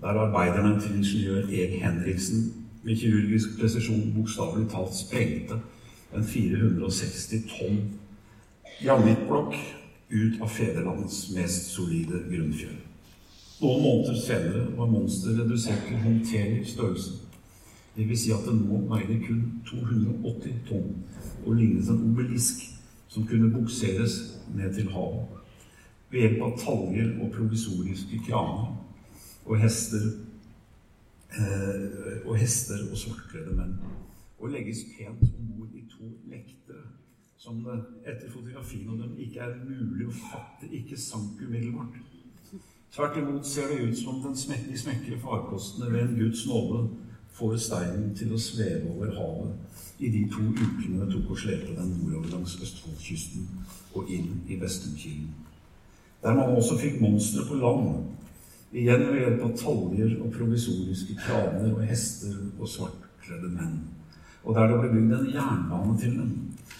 [0.00, 5.58] Der arbeiderne til ingeniør Erik Henriksen med kirurgisk presisjon bokstavelig talt sprengte
[6.14, 7.80] en 460 tonn
[8.78, 9.56] granittblokk
[10.10, 12.76] ut av fedrelandets mest solide grunnfjell.
[13.58, 17.16] Noen måneder senere var monsteret redusert til håndterlig størrelse.
[17.96, 20.92] Det vil si at det nå veide kun 280 tonn
[21.42, 22.62] og lignet en obelisk
[23.08, 24.20] som kunne bukseres
[24.54, 25.42] ned til havet
[26.12, 28.76] ved hjelp av taljer og provisoriske kraner
[29.46, 30.04] og hester
[32.26, 33.76] og hester og svartkledde menn.
[34.38, 36.84] Og legges pent om bord i to lektere
[37.46, 37.76] som det
[38.10, 41.98] etter fotografien av dem ikke er mulig å fatte ikke sank umiddelbart.
[42.96, 44.36] Tvert imot ser det ut som den
[44.70, 46.86] de smekre farkostene ved en Guds nåde
[47.36, 51.74] får steinen til å sveve over havet i de to ukene det tok å slepe
[51.76, 53.48] den nordover langs Østfoldkysten
[53.94, 55.28] og inn i Vestumkilen.
[56.22, 58.08] Der man også fikk monstre på land,
[58.72, 63.78] igjen ved hjelp av taljer og provisoriske kraner og hester og svartkledde menn.
[64.46, 66.34] Og der det ble bygd en jernbane til dem.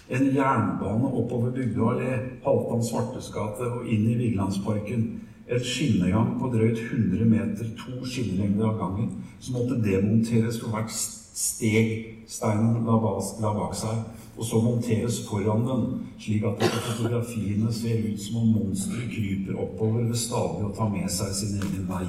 [0.09, 2.11] En jernbane oppover Bygdø allé,
[2.45, 5.07] Halvdan Svartes gate og inn i Vigelandsparken
[5.47, 10.91] et skinnegang på drøyt 100 meter, to skinnelengder av gangen, som måtte demonteres for hvert
[10.91, 11.91] steg
[12.27, 14.01] steinen la, bak seg,
[14.37, 15.85] og så monteres foran den,
[16.19, 21.09] slik at fotografiene ser ut som om monsteret kryper oppover ved stadig å ta med
[21.11, 22.05] seg sin egen vei.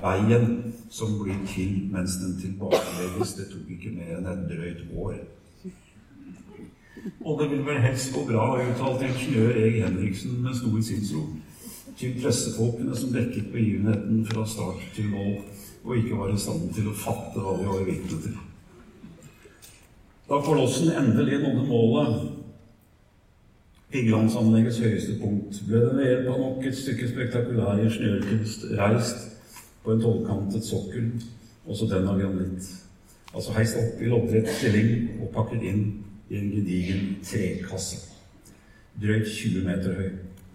[0.00, 3.36] Veien som blir til mens den tilbakelegges.
[3.38, 5.20] Det tok ikke mer enn et drøyt år.
[7.24, 11.22] Og det vil vel helst gå bra, uttalte ingeniør Eg Henriksen med stor sinnsro
[12.00, 15.40] til pressefolkene som dekket begivenheten fra start til mål,
[15.84, 18.38] og ikke var i stand til å fatte hva de var vitne til.
[20.30, 22.20] Da kolossen endelig nådde målet,
[23.90, 29.24] Vigelandsanleggets høyeste punkt, ble det ved hjelp av nok et stykke spektakulær ingeniørkunst reist
[29.82, 31.08] på en tolvkantet sokkel,
[31.66, 32.68] også den av granitt.
[33.34, 35.82] Altså heist opp i loddrett stilling og pakket inn
[36.30, 37.98] i en gedigen trekasse.
[39.02, 40.10] Drøyt 20 meter høy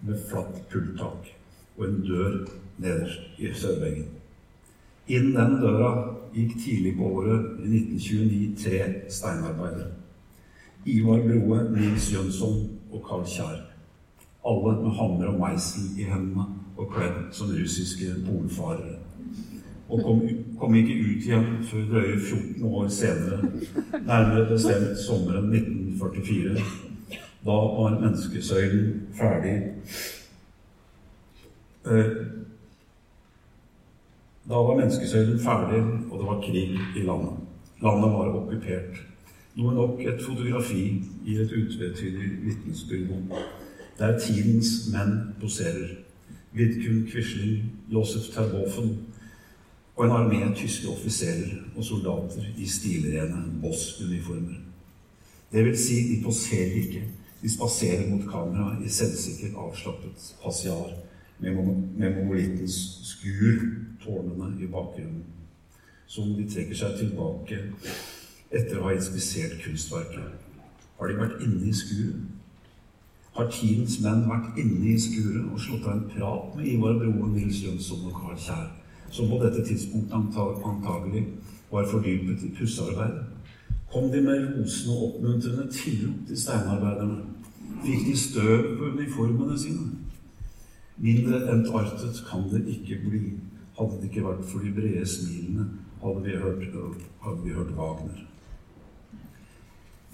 [0.08, 1.28] med flatt pulttak
[1.76, 2.38] og en dør
[2.80, 4.08] nederst i sørveggen.
[5.12, 5.92] Inn den døra
[6.36, 9.88] gikk tidlig på året i 1929 tre steinarbeidere.
[10.86, 12.60] Ivar Broe, Nils Jønsson
[12.92, 13.64] og Karl Kjær.
[14.46, 16.46] Alle med hammer og meisel i hendene
[16.76, 19.00] og kledd som russiske polfarere.
[19.88, 20.22] Og kom,
[20.58, 23.38] kom, ikke ut igjen før drøye 14 år senere,
[23.92, 26.86] nærmere bestemt sommeren 1944
[27.46, 29.56] da var menneskesøylen ferdig.
[31.86, 32.10] Eh,
[34.48, 37.34] da var menneskesøylen ferdig, og det var krig i landet.
[37.82, 39.00] Landet var okkupert.
[39.56, 40.84] Noe nok et fotografi
[41.24, 43.30] gir et utvetydig vitnesbyrd om.
[43.98, 45.96] Der tidens menn poserer.
[46.52, 48.92] Vidkun Quisling, Josef Terboven
[49.96, 54.60] og en armé tyske offiserer og soldater i stilrene Boss-uniformer.
[55.52, 57.02] Det vil si, de poserer ikke.
[57.42, 60.94] De spaserer mot kamera i selvsikkert avslappet passiar
[61.38, 61.56] med,
[61.96, 63.64] med monolittens skur,
[64.04, 65.24] tårnene i bakgrunnen.
[66.06, 67.58] Som de trekker seg tilbake
[68.54, 70.42] etter å ha inspisert kunstverket.
[70.96, 72.24] Har de vært inne i skuret?
[73.36, 77.34] Har tidens menn vært inne i skuret og slått av en prat med Ivar Broen,
[77.34, 78.70] Nils Jønsson og Karl Kjær,
[79.12, 80.38] som på dette tidspunktet
[80.70, 81.26] antagelig
[81.68, 83.18] var fordypet i pussearbeid?
[83.92, 87.18] Kom de med rosende og oppmuntrende tilrop til steinarbeiderne?
[87.84, 89.90] Fikk de støv på uniformene sine?
[90.96, 93.22] Mindre entartet kan det ikke bli.
[93.78, 95.66] Hadde det ikke vært for de brede smilene,
[96.02, 96.62] hadde vi hørt,
[97.24, 98.22] hadde vi hørt Wagner.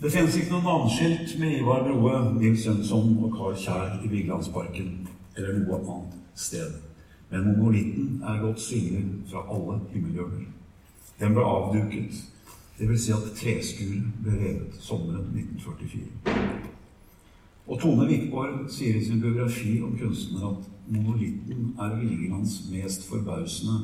[0.02, 4.88] Det finnes ikke noe navneskilt med Ivar Broe, Nils Jønsson og Karl Kjær i Vigelandsparken
[5.36, 6.74] eller noe annet sted.
[7.30, 10.50] Men monolitten er godt synlig fra alle himmelhjørner.
[11.20, 12.18] Den ble avduket,
[12.80, 13.04] dvs.
[13.04, 16.81] Si at treskuret ble revet sommeren 1944.
[17.66, 23.76] Og Tone Wikborg sier i sin biografi om kunstner at monolitten er Vigelands mest forbausende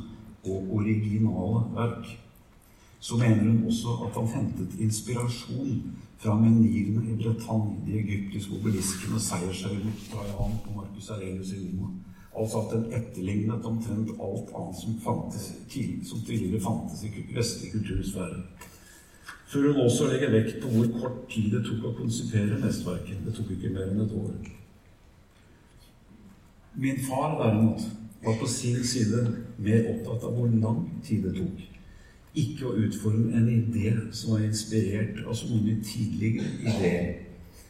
[0.44, 2.08] og originale verk.
[3.00, 5.82] Så mener hun også at han hentet inspirasjon
[6.18, 11.92] fra menirene i Bretagne, de egyptiske obeliskene og seiershøydene Trajan og Marcus Aurelius i Roma.
[12.38, 15.46] Altså at den etterlignet omtrent alt annet som, fantes,
[16.10, 18.42] som tidligere fantes i vestlig kultursfære
[19.48, 23.22] før hun også legger vekt på hvor kort tid det tok å konsipere mesterverket.
[23.24, 24.34] Det tok ikke mer enn et år.
[26.78, 27.86] Min far derimot
[28.24, 29.24] var på sin side
[29.58, 31.64] mer opptatt av hvor lang tid det tok.
[32.38, 37.08] Ikke å utforme en idé som var inspirert av så mange tidligere ideer,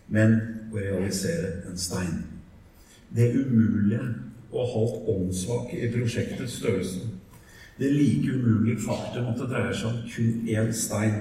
[0.08, 0.34] men
[0.72, 2.24] å realisere en stein.
[3.14, 4.02] Det umulige
[4.50, 7.06] og halvt åndssvake i prosjektets størrelse.
[7.78, 11.20] Det like umulige faktum at det dreier seg om kun én stein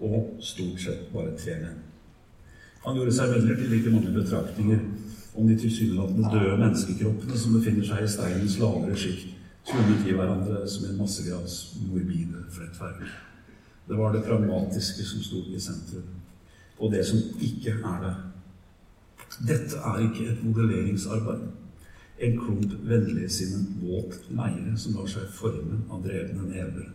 [0.00, 1.82] og stort sett bare tre menn.
[2.84, 4.80] Han gjorde seg veldig til like mange betraktninger
[5.34, 9.30] om de tilsynelatende døde menneskekroppene som befinner seg i steinens lavere sjikt,
[9.70, 13.06] tvunget i hverandre som en massegrads morbide flettverk.
[13.88, 16.06] Det var det pragmatiske som sto i sentrum,
[16.78, 18.14] og det som ikke er det.
[19.48, 21.48] Dette er ikke et modelleringsarbeid.
[22.24, 26.92] En klump vennligsinnet, våt leire som lar seg forme av drevne never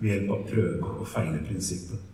[0.00, 2.09] ved hjelp av prøve- og feile-prinsippet,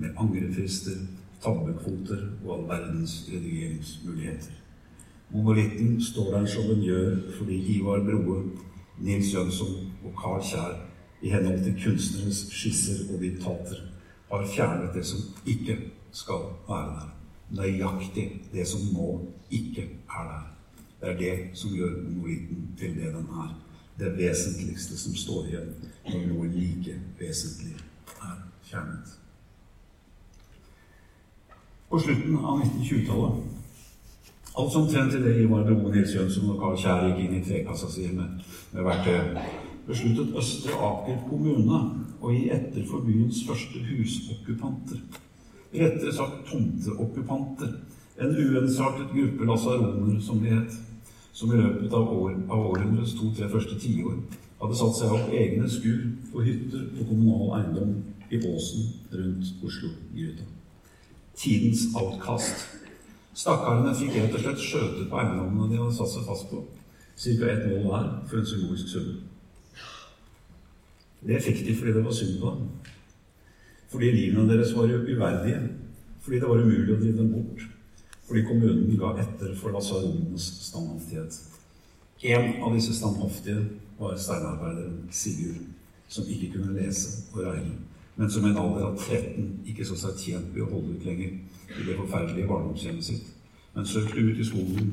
[0.00, 0.96] med angrefrister,
[1.42, 4.56] tabbekvoter og all verdens redigeringsmuligheter.
[5.30, 8.42] Monolitten står der som den gjør fordi Ivar Broe,
[8.98, 10.74] Nils Jønsson og Carl Kjær
[11.22, 13.80] i henhold til kunstnerens skisser og diktater
[14.30, 15.76] har fjernet det som ikke
[16.12, 17.08] skal være der.
[17.50, 19.08] Nøyaktig det som nå
[19.50, 20.46] ikke er der.
[21.00, 23.54] Det er det som gjør monolitten til det den er.
[23.98, 25.72] Det vesentligste som står igjen
[26.10, 27.76] når noe like vesentlig
[28.20, 29.19] er fjernet.
[31.90, 33.46] På slutten av 1920-tallet
[34.58, 38.04] Altså omtrent idet Ivar Broen Nils Jønsson og Karl Kjær gikk inn i trekassa si
[38.14, 39.40] med, med verktøy,
[39.88, 41.80] besluttet Østre Aker kommune
[42.20, 45.00] å gi etter for byens første husokkupanter.
[45.72, 47.74] Rettere sagt tomteokkupanter.
[48.22, 50.78] En uensartet gruppe lasaroner, som de het.
[51.32, 54.18] Som i løpet av, år, av århundrets to-tre første tiår
[54.60, 57.98] hadde satt seg opp egne skur og hytter på kommunal eiendom
[58.30, 60.59] i åsen rundt Oslo-gryta.
[61.40, 62.66] Tidens outkast.
[63.32, 66.60] Stakkarene fikk rett og slett skjøtet på eiendommene de hadde satt seg fast på.
[67.20, 67.46] Ca.
[67.48, 69.10] ett mål hver for en symbolsk sum.
[71.20, 72.68] Det fikk de fordi det var synd på dem.
[73.92, 75.60] Fordi livene deres var uverdige.
[76.20, 77.64] Fordi det var umulig å drive dem bort.
[78.28, 81.40] Fordi kommunen ga etter for lasaronenes standhaftighet.
[82.22, 83.64] En av disse standhaftige
[83.98, 85.64] var steinarbeideren Sigurd,
[86.08, 87.78] som ikke kunne lese og regne,
[88.16, 91.06] men som i en alder av 13 ikke så seg tjent ved å holde ut
[91.06, 91.36] lenger
[91.78, 93.28] i det forferdelige barndomshjemmet sitt,
[93.74, 94.90] men søkte ut i skogen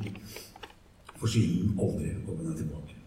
[1.17, 2.97] for siden aldri å vende tilbake.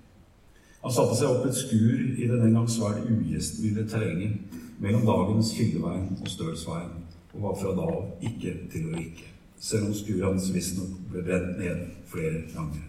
[0.80, 5.52] Han satte seg opp et skur i det den gang svært ugjestmilde terrenget mellom dagens
[5.52, 6.94] Kildeveien og Stølsveien,
[7.34, 9.26] og var fra da av ikke til å rikke,
[9.60, 12.86] selv om skuret hans visstnok ble brent ned flere ganger.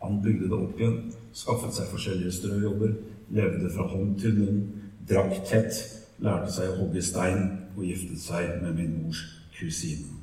[0.00, 0.96] Han bygde det opp igjen,
[1.36, 2.96] skaffet seg forskjellige strøjobber,
[3.36, 4.64] levde fra hånd til munn,
[5.08, 5.76] drakk tett,
[6.22, 7.42] lærte seg å hogge stein
[7.76, 9.22] og giftet seg med min mors
[9.56, 10.14] kusine.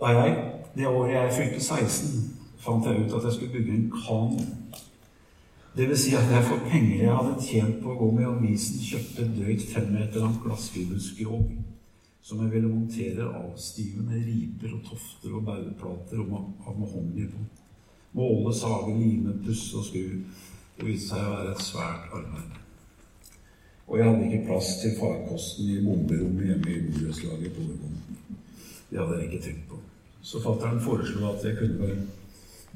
[0.00, 0.34] Da jeg,
[0.76, 2.24] det året jeg fylte 16,
[2.60, 4.48] fant jeg ut at jeg skulle bygge en kano.
[5.76, 8.80] Det vil si at jeg for penger jeg hadde tjent på å gå med avisen,
[8.80, 11.50] kjøpte drøyt fem meter langt glassfiberskrog
[12.26, 17.44] som jeg ville montere avstivende riper og tofter og bauplater av mahogni på.
[18.16, 20.24] Måle, sage, lime, pusse og skru.
[20.76, 22.65] Det viste seg å være et svært arbeid.
[23.86, 27.98] Og jeg hadde ikke plass til farkosten i bomberommet hjemme i borettslaget på Årvoll.
[28.90, 29.78] Det hadde jeg ikke tenkt på.
[30.22, 31.90] Så fatter'n foreslo at jeg kunne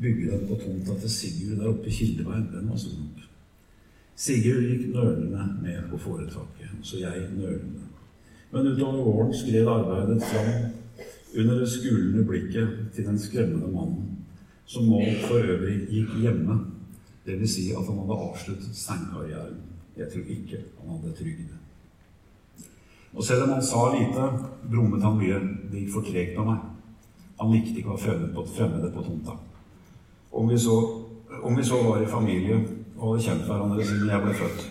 [0.00, 2.50] bygge den på tomta til Sigurd der oppe i Kildeveien.
[2.52, 3.24] Den var stor nok.
[4.16, 7.88] Sigurd gikk nølende med på foretaket, så jeg nølende.
[8.52, 10.52] Men utover våren skred arbeidet fram
[11.38, 14.06] under det skulende blikket til den skremmende mannen,
[14.66, 16.58] som nå for øvrig gikk hjemme,
[17.26, 17.50] dvs.
[17.54, 19.60] Si at han hadde avsluttet steinkarrieren.
[19.96, 21.50] Jeg tror ikke han hadde trygd.
[23.14, 24.26] Og selv om han sa lite,
[24.70, 25.38] brummet han mye.
[25.70, 26.66] Det gikk for tregt med meg.
[27.40, 28.00] Han likte ikke å
[28.34, 29.34] på, fremmede på tomta.
[30.30, 30.76] Om vi, så,
[31.42, 32.60] om vi, så, var i familie
[32.96, 34.64] og hadde kjent hverandre siden jeg ble født.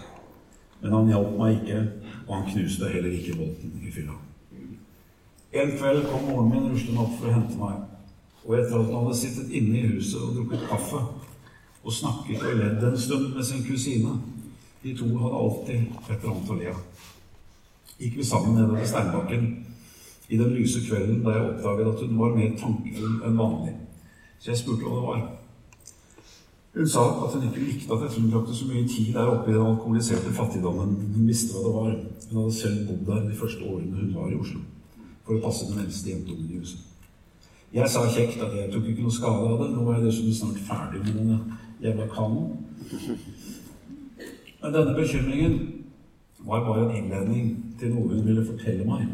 [0.82, 1.80] Men han hjalp meg ikke,
[2.28, 4.16] og han knuste heller ikke bolten i fylla.
[5.50, 7.80] En kveld kom moren min ruslende opp for å hente meg.
[8.46, 11.02] Og etter at han hadde sittet inne i huset og drukket kaffe
[11.80, 14.14] og snakket og ledd en stund med sin kusine
[14.84, 16.84] De to hadde alltid et eller annet å le av.
[18.00, 19.50] Gikk vi sammen nedover steinbakken
[20.30, 23.76] i den lyse kvelden da jeg oppdaget at hun var mer tankefull enn vanlig.
[24.40, 25.26] Så jeg spurte hva det var.
[26.78, 29.56] Hun sa at hun ikke likte at jeg tilbrakte så mye tid der oppe i
[29.58, 30.96] den alkoholiserte fattigdommen.
[31.16, 31.90] Hun visste hva det var.
[32.30, 34.62] Hun hadde selv bodd der de første årene hun var i Oslo.
[35.26, 36.86] For å passe den eldste jentungen i huset.
[37.74, 39.74] Jeg sa kjekt at jeg tok ikke noe skade av det.
[39.74, 42.56] Nå var jeg dessuten snart ferdig med denne jævla kanoen.
[44.62, 45.60] Men denne bekymringen
[46.40, 49.08] var bare en innledning til noe hun ville fortelle meg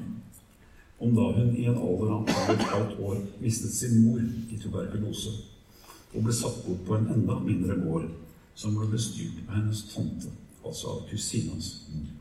[0.99, 5.33] om da hun i en alder av et halvt år mistet sin mor i tuberkulose
[6.15, 8.05] og ble satt bort på en enda mindre gård,
[8.55, 10.31] som ble bestyrt av hennes tante,
[10.63, 12.13] altså av kusinas mor.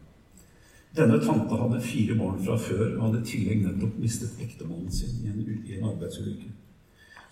[0.98, 5.22] Denne tante hadde fire barn fra før og hadde i tillegg nettopp mistet ektemannen sin
[5.22, 6.50] i en, i en arbeidsulykke.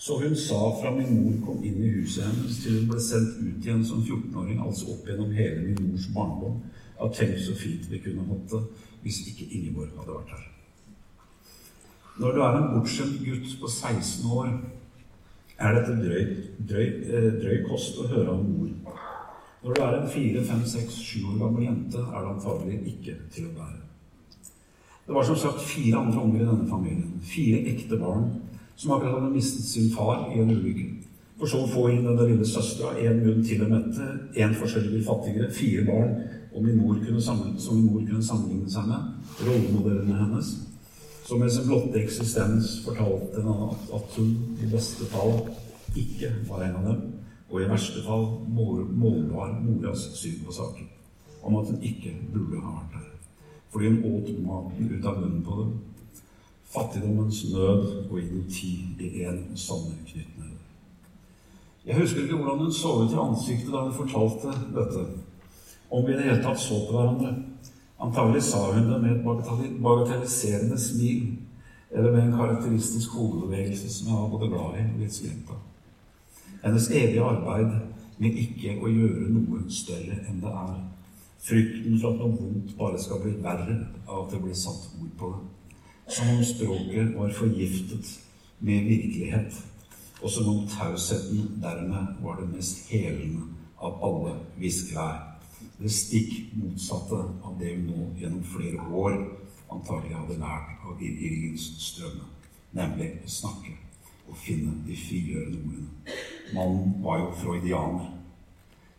[0.03, 3.37] Så hun sa fra min mor kom inn i huset hennes, til hun ble sendt
[3.39, 6.57] ut igjen som 14-åring, altså opp gjennom hele min mors barndom,
[6.99, 8.63] at tenk så fint vi kunne hatt det
[9.05, 10.43] hvis ikke Ingeborg hadde vært her.
[12.19, 14.51] Når du er en bortskjemt gutt på 16 år,
[15.63, 16.37] er dette drøy,
[16.73, 19.01] drøy, eh, drøy kost å høre om mor.
[19.63, 23.21] Når du er en fire, fem, seks, sju år gammel jente, er det antagelig ikke
[23.37, 23.79] til å bære.
[25.07, 27.21] Det var som sagt fire andre unger i denne familien.
[27.23, 28.33] Fire ekte barn
[28.77, 30.89] som akkurat hadde mistet sin far i en ulykke.
[31.39, 34.05] For så å få inn denne lille søstera, én munn til å mette,
[34.39, 36.13] én forskjellig fattigere, fire barn
[36.53, 37.41] og min mor kunne som
[37.75, 39.09] min mor kunne sammenligne seg med,
[39.41, 40.53] rollemodellene hennes,
[41.25, 45.39] som med sin blotte eksistens fortalte henne at, at hun i beste fall
[45.99, 47.07] ikke var en av dem,
[47.51, 50.91] og i verste fall målbar moras syn på saken,
[51.43, 53.09] om at hun ikke burde ha vært der,
[53.73, 55.73] fordi hun åt maten ut av munnen på dem
[56.73, 60.59] fattigdommens nød og idioti i en samme knyttneve.
[61.87, 65.07] Jeg husker ikke hvordan hun så ut i ansiktet da hun fortalte dette.
[65.91, 67.35] Om vi i det hele tatt så på hverandre.
[68.01, 71.39] Antagelig sa hun det med et bagatelliserende smil,
[71.91, 75.61] eller med en karakteristisk hodebevegelse som jeg var både glad i og litt skremt av.
[76.63, 77.75] Hennes evige arbeid
[78.19, 80.77] med ikke å gjøre noe større enn det er.
[81.43, 85.11] Frykten for at noe vondt bare skal bli verre av at det blir satt ord
[85.19, 85.62] på det
[86.09, 88.21] som om språket var forgiftet
[88.61, 89.55] med virkelighet,
[90.23, 93.43] og som om tausheten dermed var det mest helende
[93.79, 95.29] av alle hviskevær.
[95.79, 99.17] Det stikk motsatte av det hun nå gjennom flere år
[99.73, 102.29] antagelig hadde lært av Irgens strømme,
[102.77, 103.75] nemlig å snakke
[104.29, 106.19] og finne de frigjørende ordene.
[106.55, 108.13] Mannen var jo freudianer,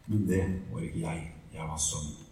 [0.08, 1.24] men det var ikke jeg.
[1.54, 2.23] Jeg var sønn.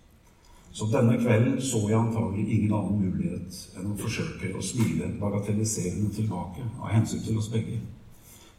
[0.72, 6.14] Så denne kvelden så jeg antagelig ingen annen mulighet enn å forsøke å smile bagatelliserende
[6.16, 7.82] tilbake av hensyn til oss begge.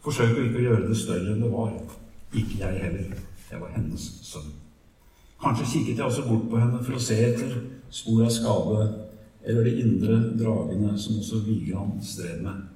[0.04, 1.72] Forsøke ikke å gjøre det større enn det var.
[2.32, 3.14] Ikke jeg heller.
[3.52, 4.52] Jeg var hennes sønn.
[5.42, 7.56] Kanskje kikket jeg også bort på henne for å se etter
[7.92, 8.84] spor av skade
[9.42, 12.68] eller de indre dragene som også Vigran stred med.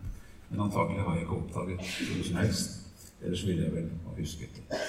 [0.49, 2.79] Men antagelig har jeg ikke oppdaget noe som helst.
[3.23, 4.81] Ellers ville jeg vel ha husket det.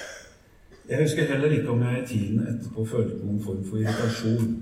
[0.88, 4.54] Jeg husker heller ikke om jeg i tiden etterpå følte noen form for irritasjon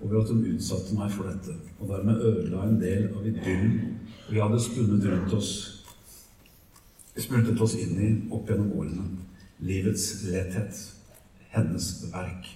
[0.00, 3.74] over at hun utsatte meg for dette, og dermed ødela en del av idyllen
[4.30, 5.50] vi hadde spunnet rundt oss
[7.18, 9.04] spunnet oss inn i opp gjennom årene.
[9.68, 10.80] Livets letthet,
[11.52, 12.48] hennes verk,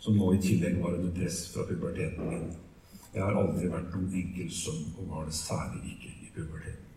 [0.00, 2.50] som nå i tillegg var under press fra puberteten min.
[3.14, 6.87] Jeg har aldri vært noen enkel sønn, og var det særlig ikke i puberteten.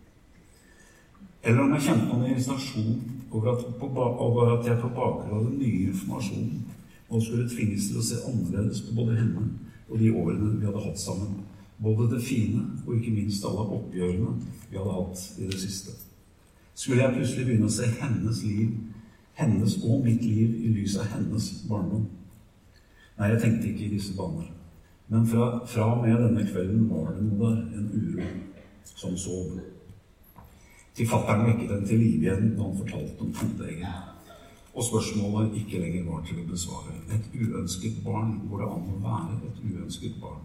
[1.42, 3.00] Eller om jeg kjente noen irritasjon
[3.32, 3.88] over at, på,
[4.26, 6.62] over at jeg på bakgrunn av den nye informasjonen
[7.10, 9.42] nå skulle tvinges til å se annerledes på både henne
[9.88, 11.42] og de årene vi hadde hatt sammen.
[11.82, 14.36] Både det fine og ikke minst alle oppgjørene
[14.70, 15.96] vi hadde hatt i det siste.
[16.74, 18.70] Skulle jeg plutselig begynne å se hennes liv,
[19.36, 22.06] hennes og mitt liv, i lys av hennes barndom?
[23.18, 24.48] Nei, jeg tenkte ikke i disse baner.
[25.12, 28.30] Men fra, fra og med denne kvelden var det noe der, en uro
[28.94, 29.58] som sov.
[30.96, 33.86] Til fatter'n vekket den til live igjen da han fortalte om fotleggen.
[34.74, 36.96] Og spørsmålet ikke lenger var til å besvare.
[37.12, 38.38] Et uønsket barn.
[38.48, 40.44] Går det an å være et uønsket barn?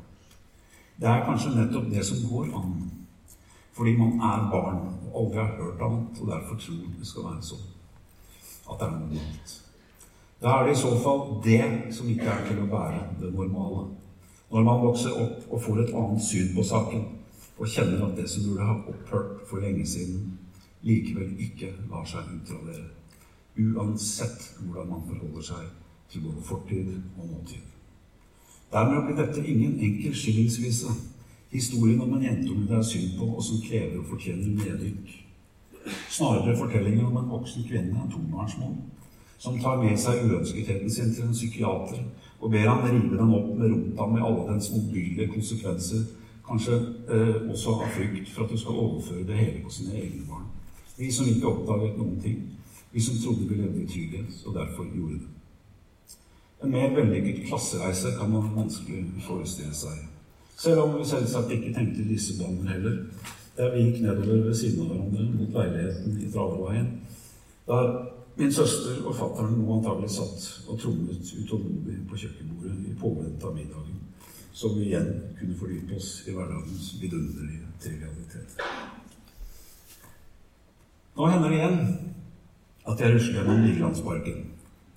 [0.99, 2.73] Det er kanskje nettopp det som går an.
[3.77, 4.79] Fordi man er barn
[5.11, 7.67] og aldri har hørt annet, og derfor tror det skal være sånn.
[8.71, 9.53] At det er noe nytt.
[10.41, 11.61] Da er det i så fall det
[11.93, 13.85] som ikke er til å bære det normale.
[14.51, 17.05] Når man vokser opp og får et annet syn på saken,
[17.57, 20.39] og kjenner at det som burde ha opphørt for lenge siden,
[20.85, 22.85] likevel ikke lar seg utradere.
[23.57, 25.69] Uansett hvordan man forholder seg
[26.11, 27.63] til både fortid og nåtid.
[28.71, 30.91] Dermed blir dette ingen enkel skillingsvise.
[31.51, 35.15] Historien om en jentunge det er synd på, og som krever og fortjener nedrykk.
[36.11, 38.75] Snarere fortellingen om en voksen kvinne, en tobarnsmor,
[39.39, 42.03] som tar med seg uønsketheten sin til en psykiater
[42.39, 46.03] og ber han rive den opp med rota med alle dens mobile konsekvenser,
[46.47, 46.75] kanskje
[47.11, 50.47] eh, også av frykt for at du skal overføre det hele på sine egne barn.
[50.97, 52.43] Vi som ikke oppdaget noen ting.
[52.91, 55.33] Vi som trodde vi levde i trygghet, og derfor gjorde det.
[56.63, 59.97] En mer vellykket klassereise kan man vanskelig forestille seg.
[60.57, 62.95] Selv om vi selvsagt ikke tenkte disse baner heller.
[63.57, 66.89] Der vi gikk nedover ved siden av hverandre mot leiligheten i Traverveien.
[67.67, 67.91] Der
[68.37, 73.55] min søster og fatter'n nå antagelig satt og trommet utålmodig på kjøkkenbordet i påvente av
[73.55, 73.96] middagen,
[74.57, 78.55] så vi igjen kunne fordype oss i hverdagens vidunderlige trivialitet.
[81.17, 81.75] Nå hender det igjen
[82.89, 84.39] at jeg rusler gjennom Vigelandsparken.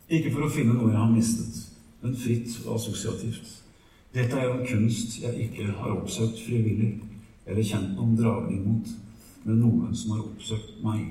[0.09, 1.59] Ikke for å finne noe jeg har mistet,
[2.01, 3.51] men fritt og assosiativt.
[4.17, 6.95] Dette er jo en kunst jeg ikke har oppsøkt frivillig
[7.45, 8.89] eller kjent noen dragning mot,
[9.45, 11.11] men noe som har oppsøkt meg.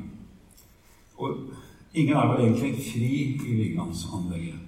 [1.22, 1.52] Og
[1.94, 4.66] ingen er vel egentlig fri i Vigelandsanlegget.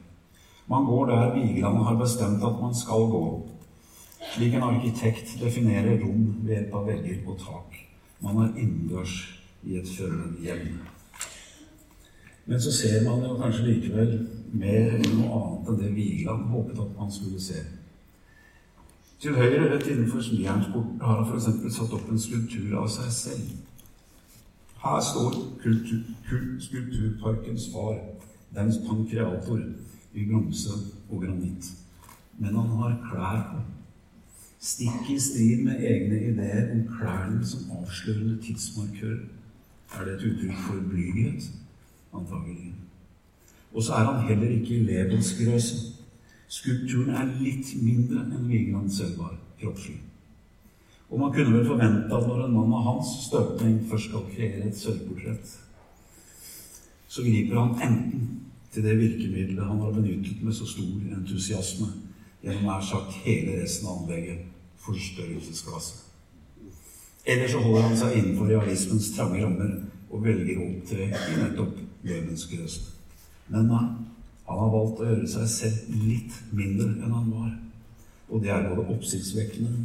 [0.69, 3.25] Man går der Vigeland har bestemt at man skal gå,
[4.36, 7.77] slik en arkitekt definerer rom ved hjelp av vegger og tak.
[8.21, 9.15] Man er innendørs
[9.63, 9.91] i et
[10.43, 10.79] hjem.
[12.45, 14.15] Men så ser man jo kanskje likevel
[14.51, 17.59] mer enn noe annet enn det Vigeland håpet at man skulle se.
[19.21, 21.75] Til høyre, rett innenfor smijernsporten, har han f.eks.
[21.75, 23.51] satt opp en skulptur av seg selv.
[24.82, 25.99] Her står kultur,
[26.65, 27.99] skulpturparkens far,
[28.55, 29.61] dens pankreator,
[30.13, 30.73] i bronse
[31.09, 31.69] og granitt.
[32.39, 33.61] Men han har klær på.
[34.62, 39.16] Stikk i strid med egne ideer om klærne som avslørende tidsmarkør.
[39.95, 41.47] Er det et uttrykk for blyghet?
[42.14, 42.74] Antagelig.
[43.74, 45.78] Og så er han heller ikke i levensgrøse.
[46.47, 49.97] Skulpturen er litt mindre enn Vigeland selv var kroppslig.
[51.09, 54.68] Og man kunne vel forvente at når en mann av hans støpning først skal kreere
[54.70, 55.57] et sølvportrett,
[57.07, 58.30] så griper han enten
[58.72, 61.89] til det virkemidlet han har benyttet med så stor entusiasme
[62.42, 64.48] gjennom nær sagt hele resten av anlegget
[64.82, 66.08] forstørrelsesglasset.
[67.26, 69.76] Eller så holder han seg innenfor realismens trange rammer
[70.10, 71.78] og velger å opptre i nettopp
[72.08, 72.88] levensgrøsen.
[73.52, 73.84] Men nei,
[74.48, 77.52] han har valgt å gjøre seg selv litt mindre enn han var.
[78.32, 79.76] Og det er både oppsiktsvekkende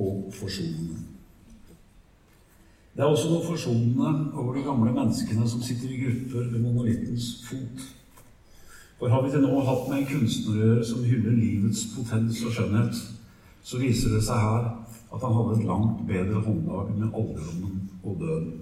[0.00, 1.02] og forsonende.
[2.94, 7.30] Det er også noe forsonende over de gamle menneskene som sitter i grupper ved monolittens
[7.48, 7.86] fot.
[8.98, 13.00] For har vi til nå hatt med en kunstner som hyller livets potens og skjønnhet,
[13.64, 14.68] så viser det seg her
[15.14, 18.52] at han hadde et langt bedre håndlag med alderdommen og døden.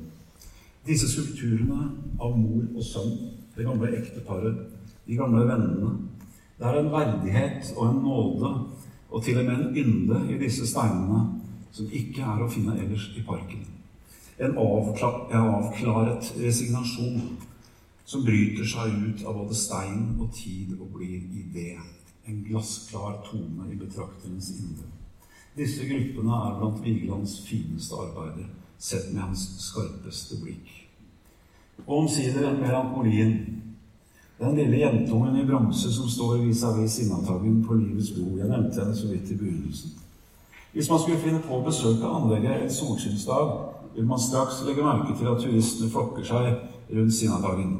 [0.87, 3.13] Disse skulpturene av mor og sønn,
[3.57, 4.65] det gamle ekteparet,
[5.07, 5.93] de gamle vennene
[6.59, 8.51] Det er en verdighet og en nåde
[9.11, 11.25] og til og med en ynde i disse steinene
[11.75, 13.65] som ikke er å finne ellers i parken.
[14.39, 17.33] En avklaret resignasjon
[18.13, 21.79] som bryter seg ut av både stein og tid og blir idé.
[22.29, 24.91] En glassklar tone i betrakterens indre.
[25.57, 30.69] Disse gruppene er blant Vigelands fineste arbeider, sett med hans skarpeste blikk.
[31.87, 33.35] Og omsider melankolien.
[34.43, 38.39] Den lille jentungen i bronse som står vis-à-vis Sinnataggen på livets bord.
[38.39, 39.93] Jeg nevnte henne så vidt i begynnelsen.
[40.73, 43.53] Hvis man skulle finne på å besøke anlegget en solskinnsdag,
[43.95, 46.53] vil man straks legge merke til at turistene flokker seg
[46.93, 47.75] rundt Sinadagen.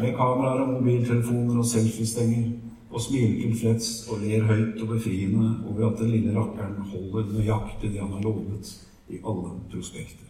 [0.00, 2.50] Med kameraer og mobiltelefoner og selfiestenger
[2.90, 7.92] og smiler tilfreds og ler høyt og befriende over at den lille rakkeren holder nøyaktig
[7.92, 8.72] det han har lovet
[9.08, 10.26] i alle prospekter.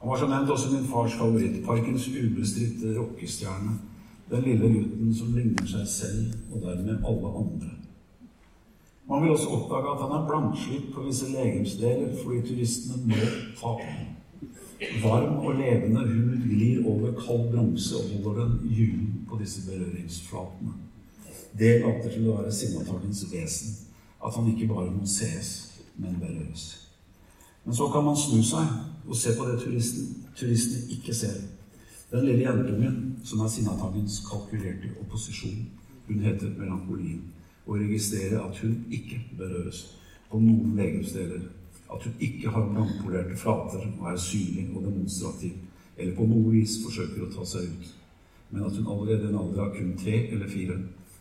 [0.00, 3.78] Han var som nevnt også min fars favoritt, parkens ubestridte rockestjerne.
[4.30, 7.72] Den lille gutten som ligner seg selv og dermed alle andre.
[9.08, 13.20] Man vil også oppdage at han er blankslitt på visse legemsdeler fordi turistene må
[13.60, 14.15] ta på ham.
[15.02, 20.72] Varm og levende hud glir over kald bronse og holder den gyllen på disse berøringsflatene.
[21.58, 23.76] Det later til å være Sinnataggens vesen,
[24.20, 26.66] at han ikke bare må sees, men berøres.
[27.64, 28.68] Men så kan man snu seg
[29.06, 31.38] og se på det turisten, turistene ikke ser.
[32.10, 35.64] Den lille jentungen som er Sinnataggens kalkulerte opposisjon.
[36.06, 37.24] Hun heter Melankolien.
[37.66, 39.96] Og registrerer at hun ikke berøres
[40.30, 41.48] på noen legemsdeler.
[41.92, 45.52] At hun ikke har blankpolerte flater og er synlig og demonstrativ,
[45.96, 47.92] eller på noe vis forsøker å ta seg ut.
[48.50, 50.78] Men at hun allerede i en alder av kun tre eller fire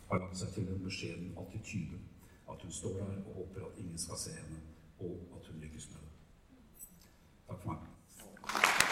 [0.09, 2.01] har lagt seg til en beskjeden attityde.
[2.49, 4.61] At hun står der og håper at ingen skal se henne,
[4.99, 6.11] og at hun lykkes med det.
[7.47, 8.84] Takk for meg.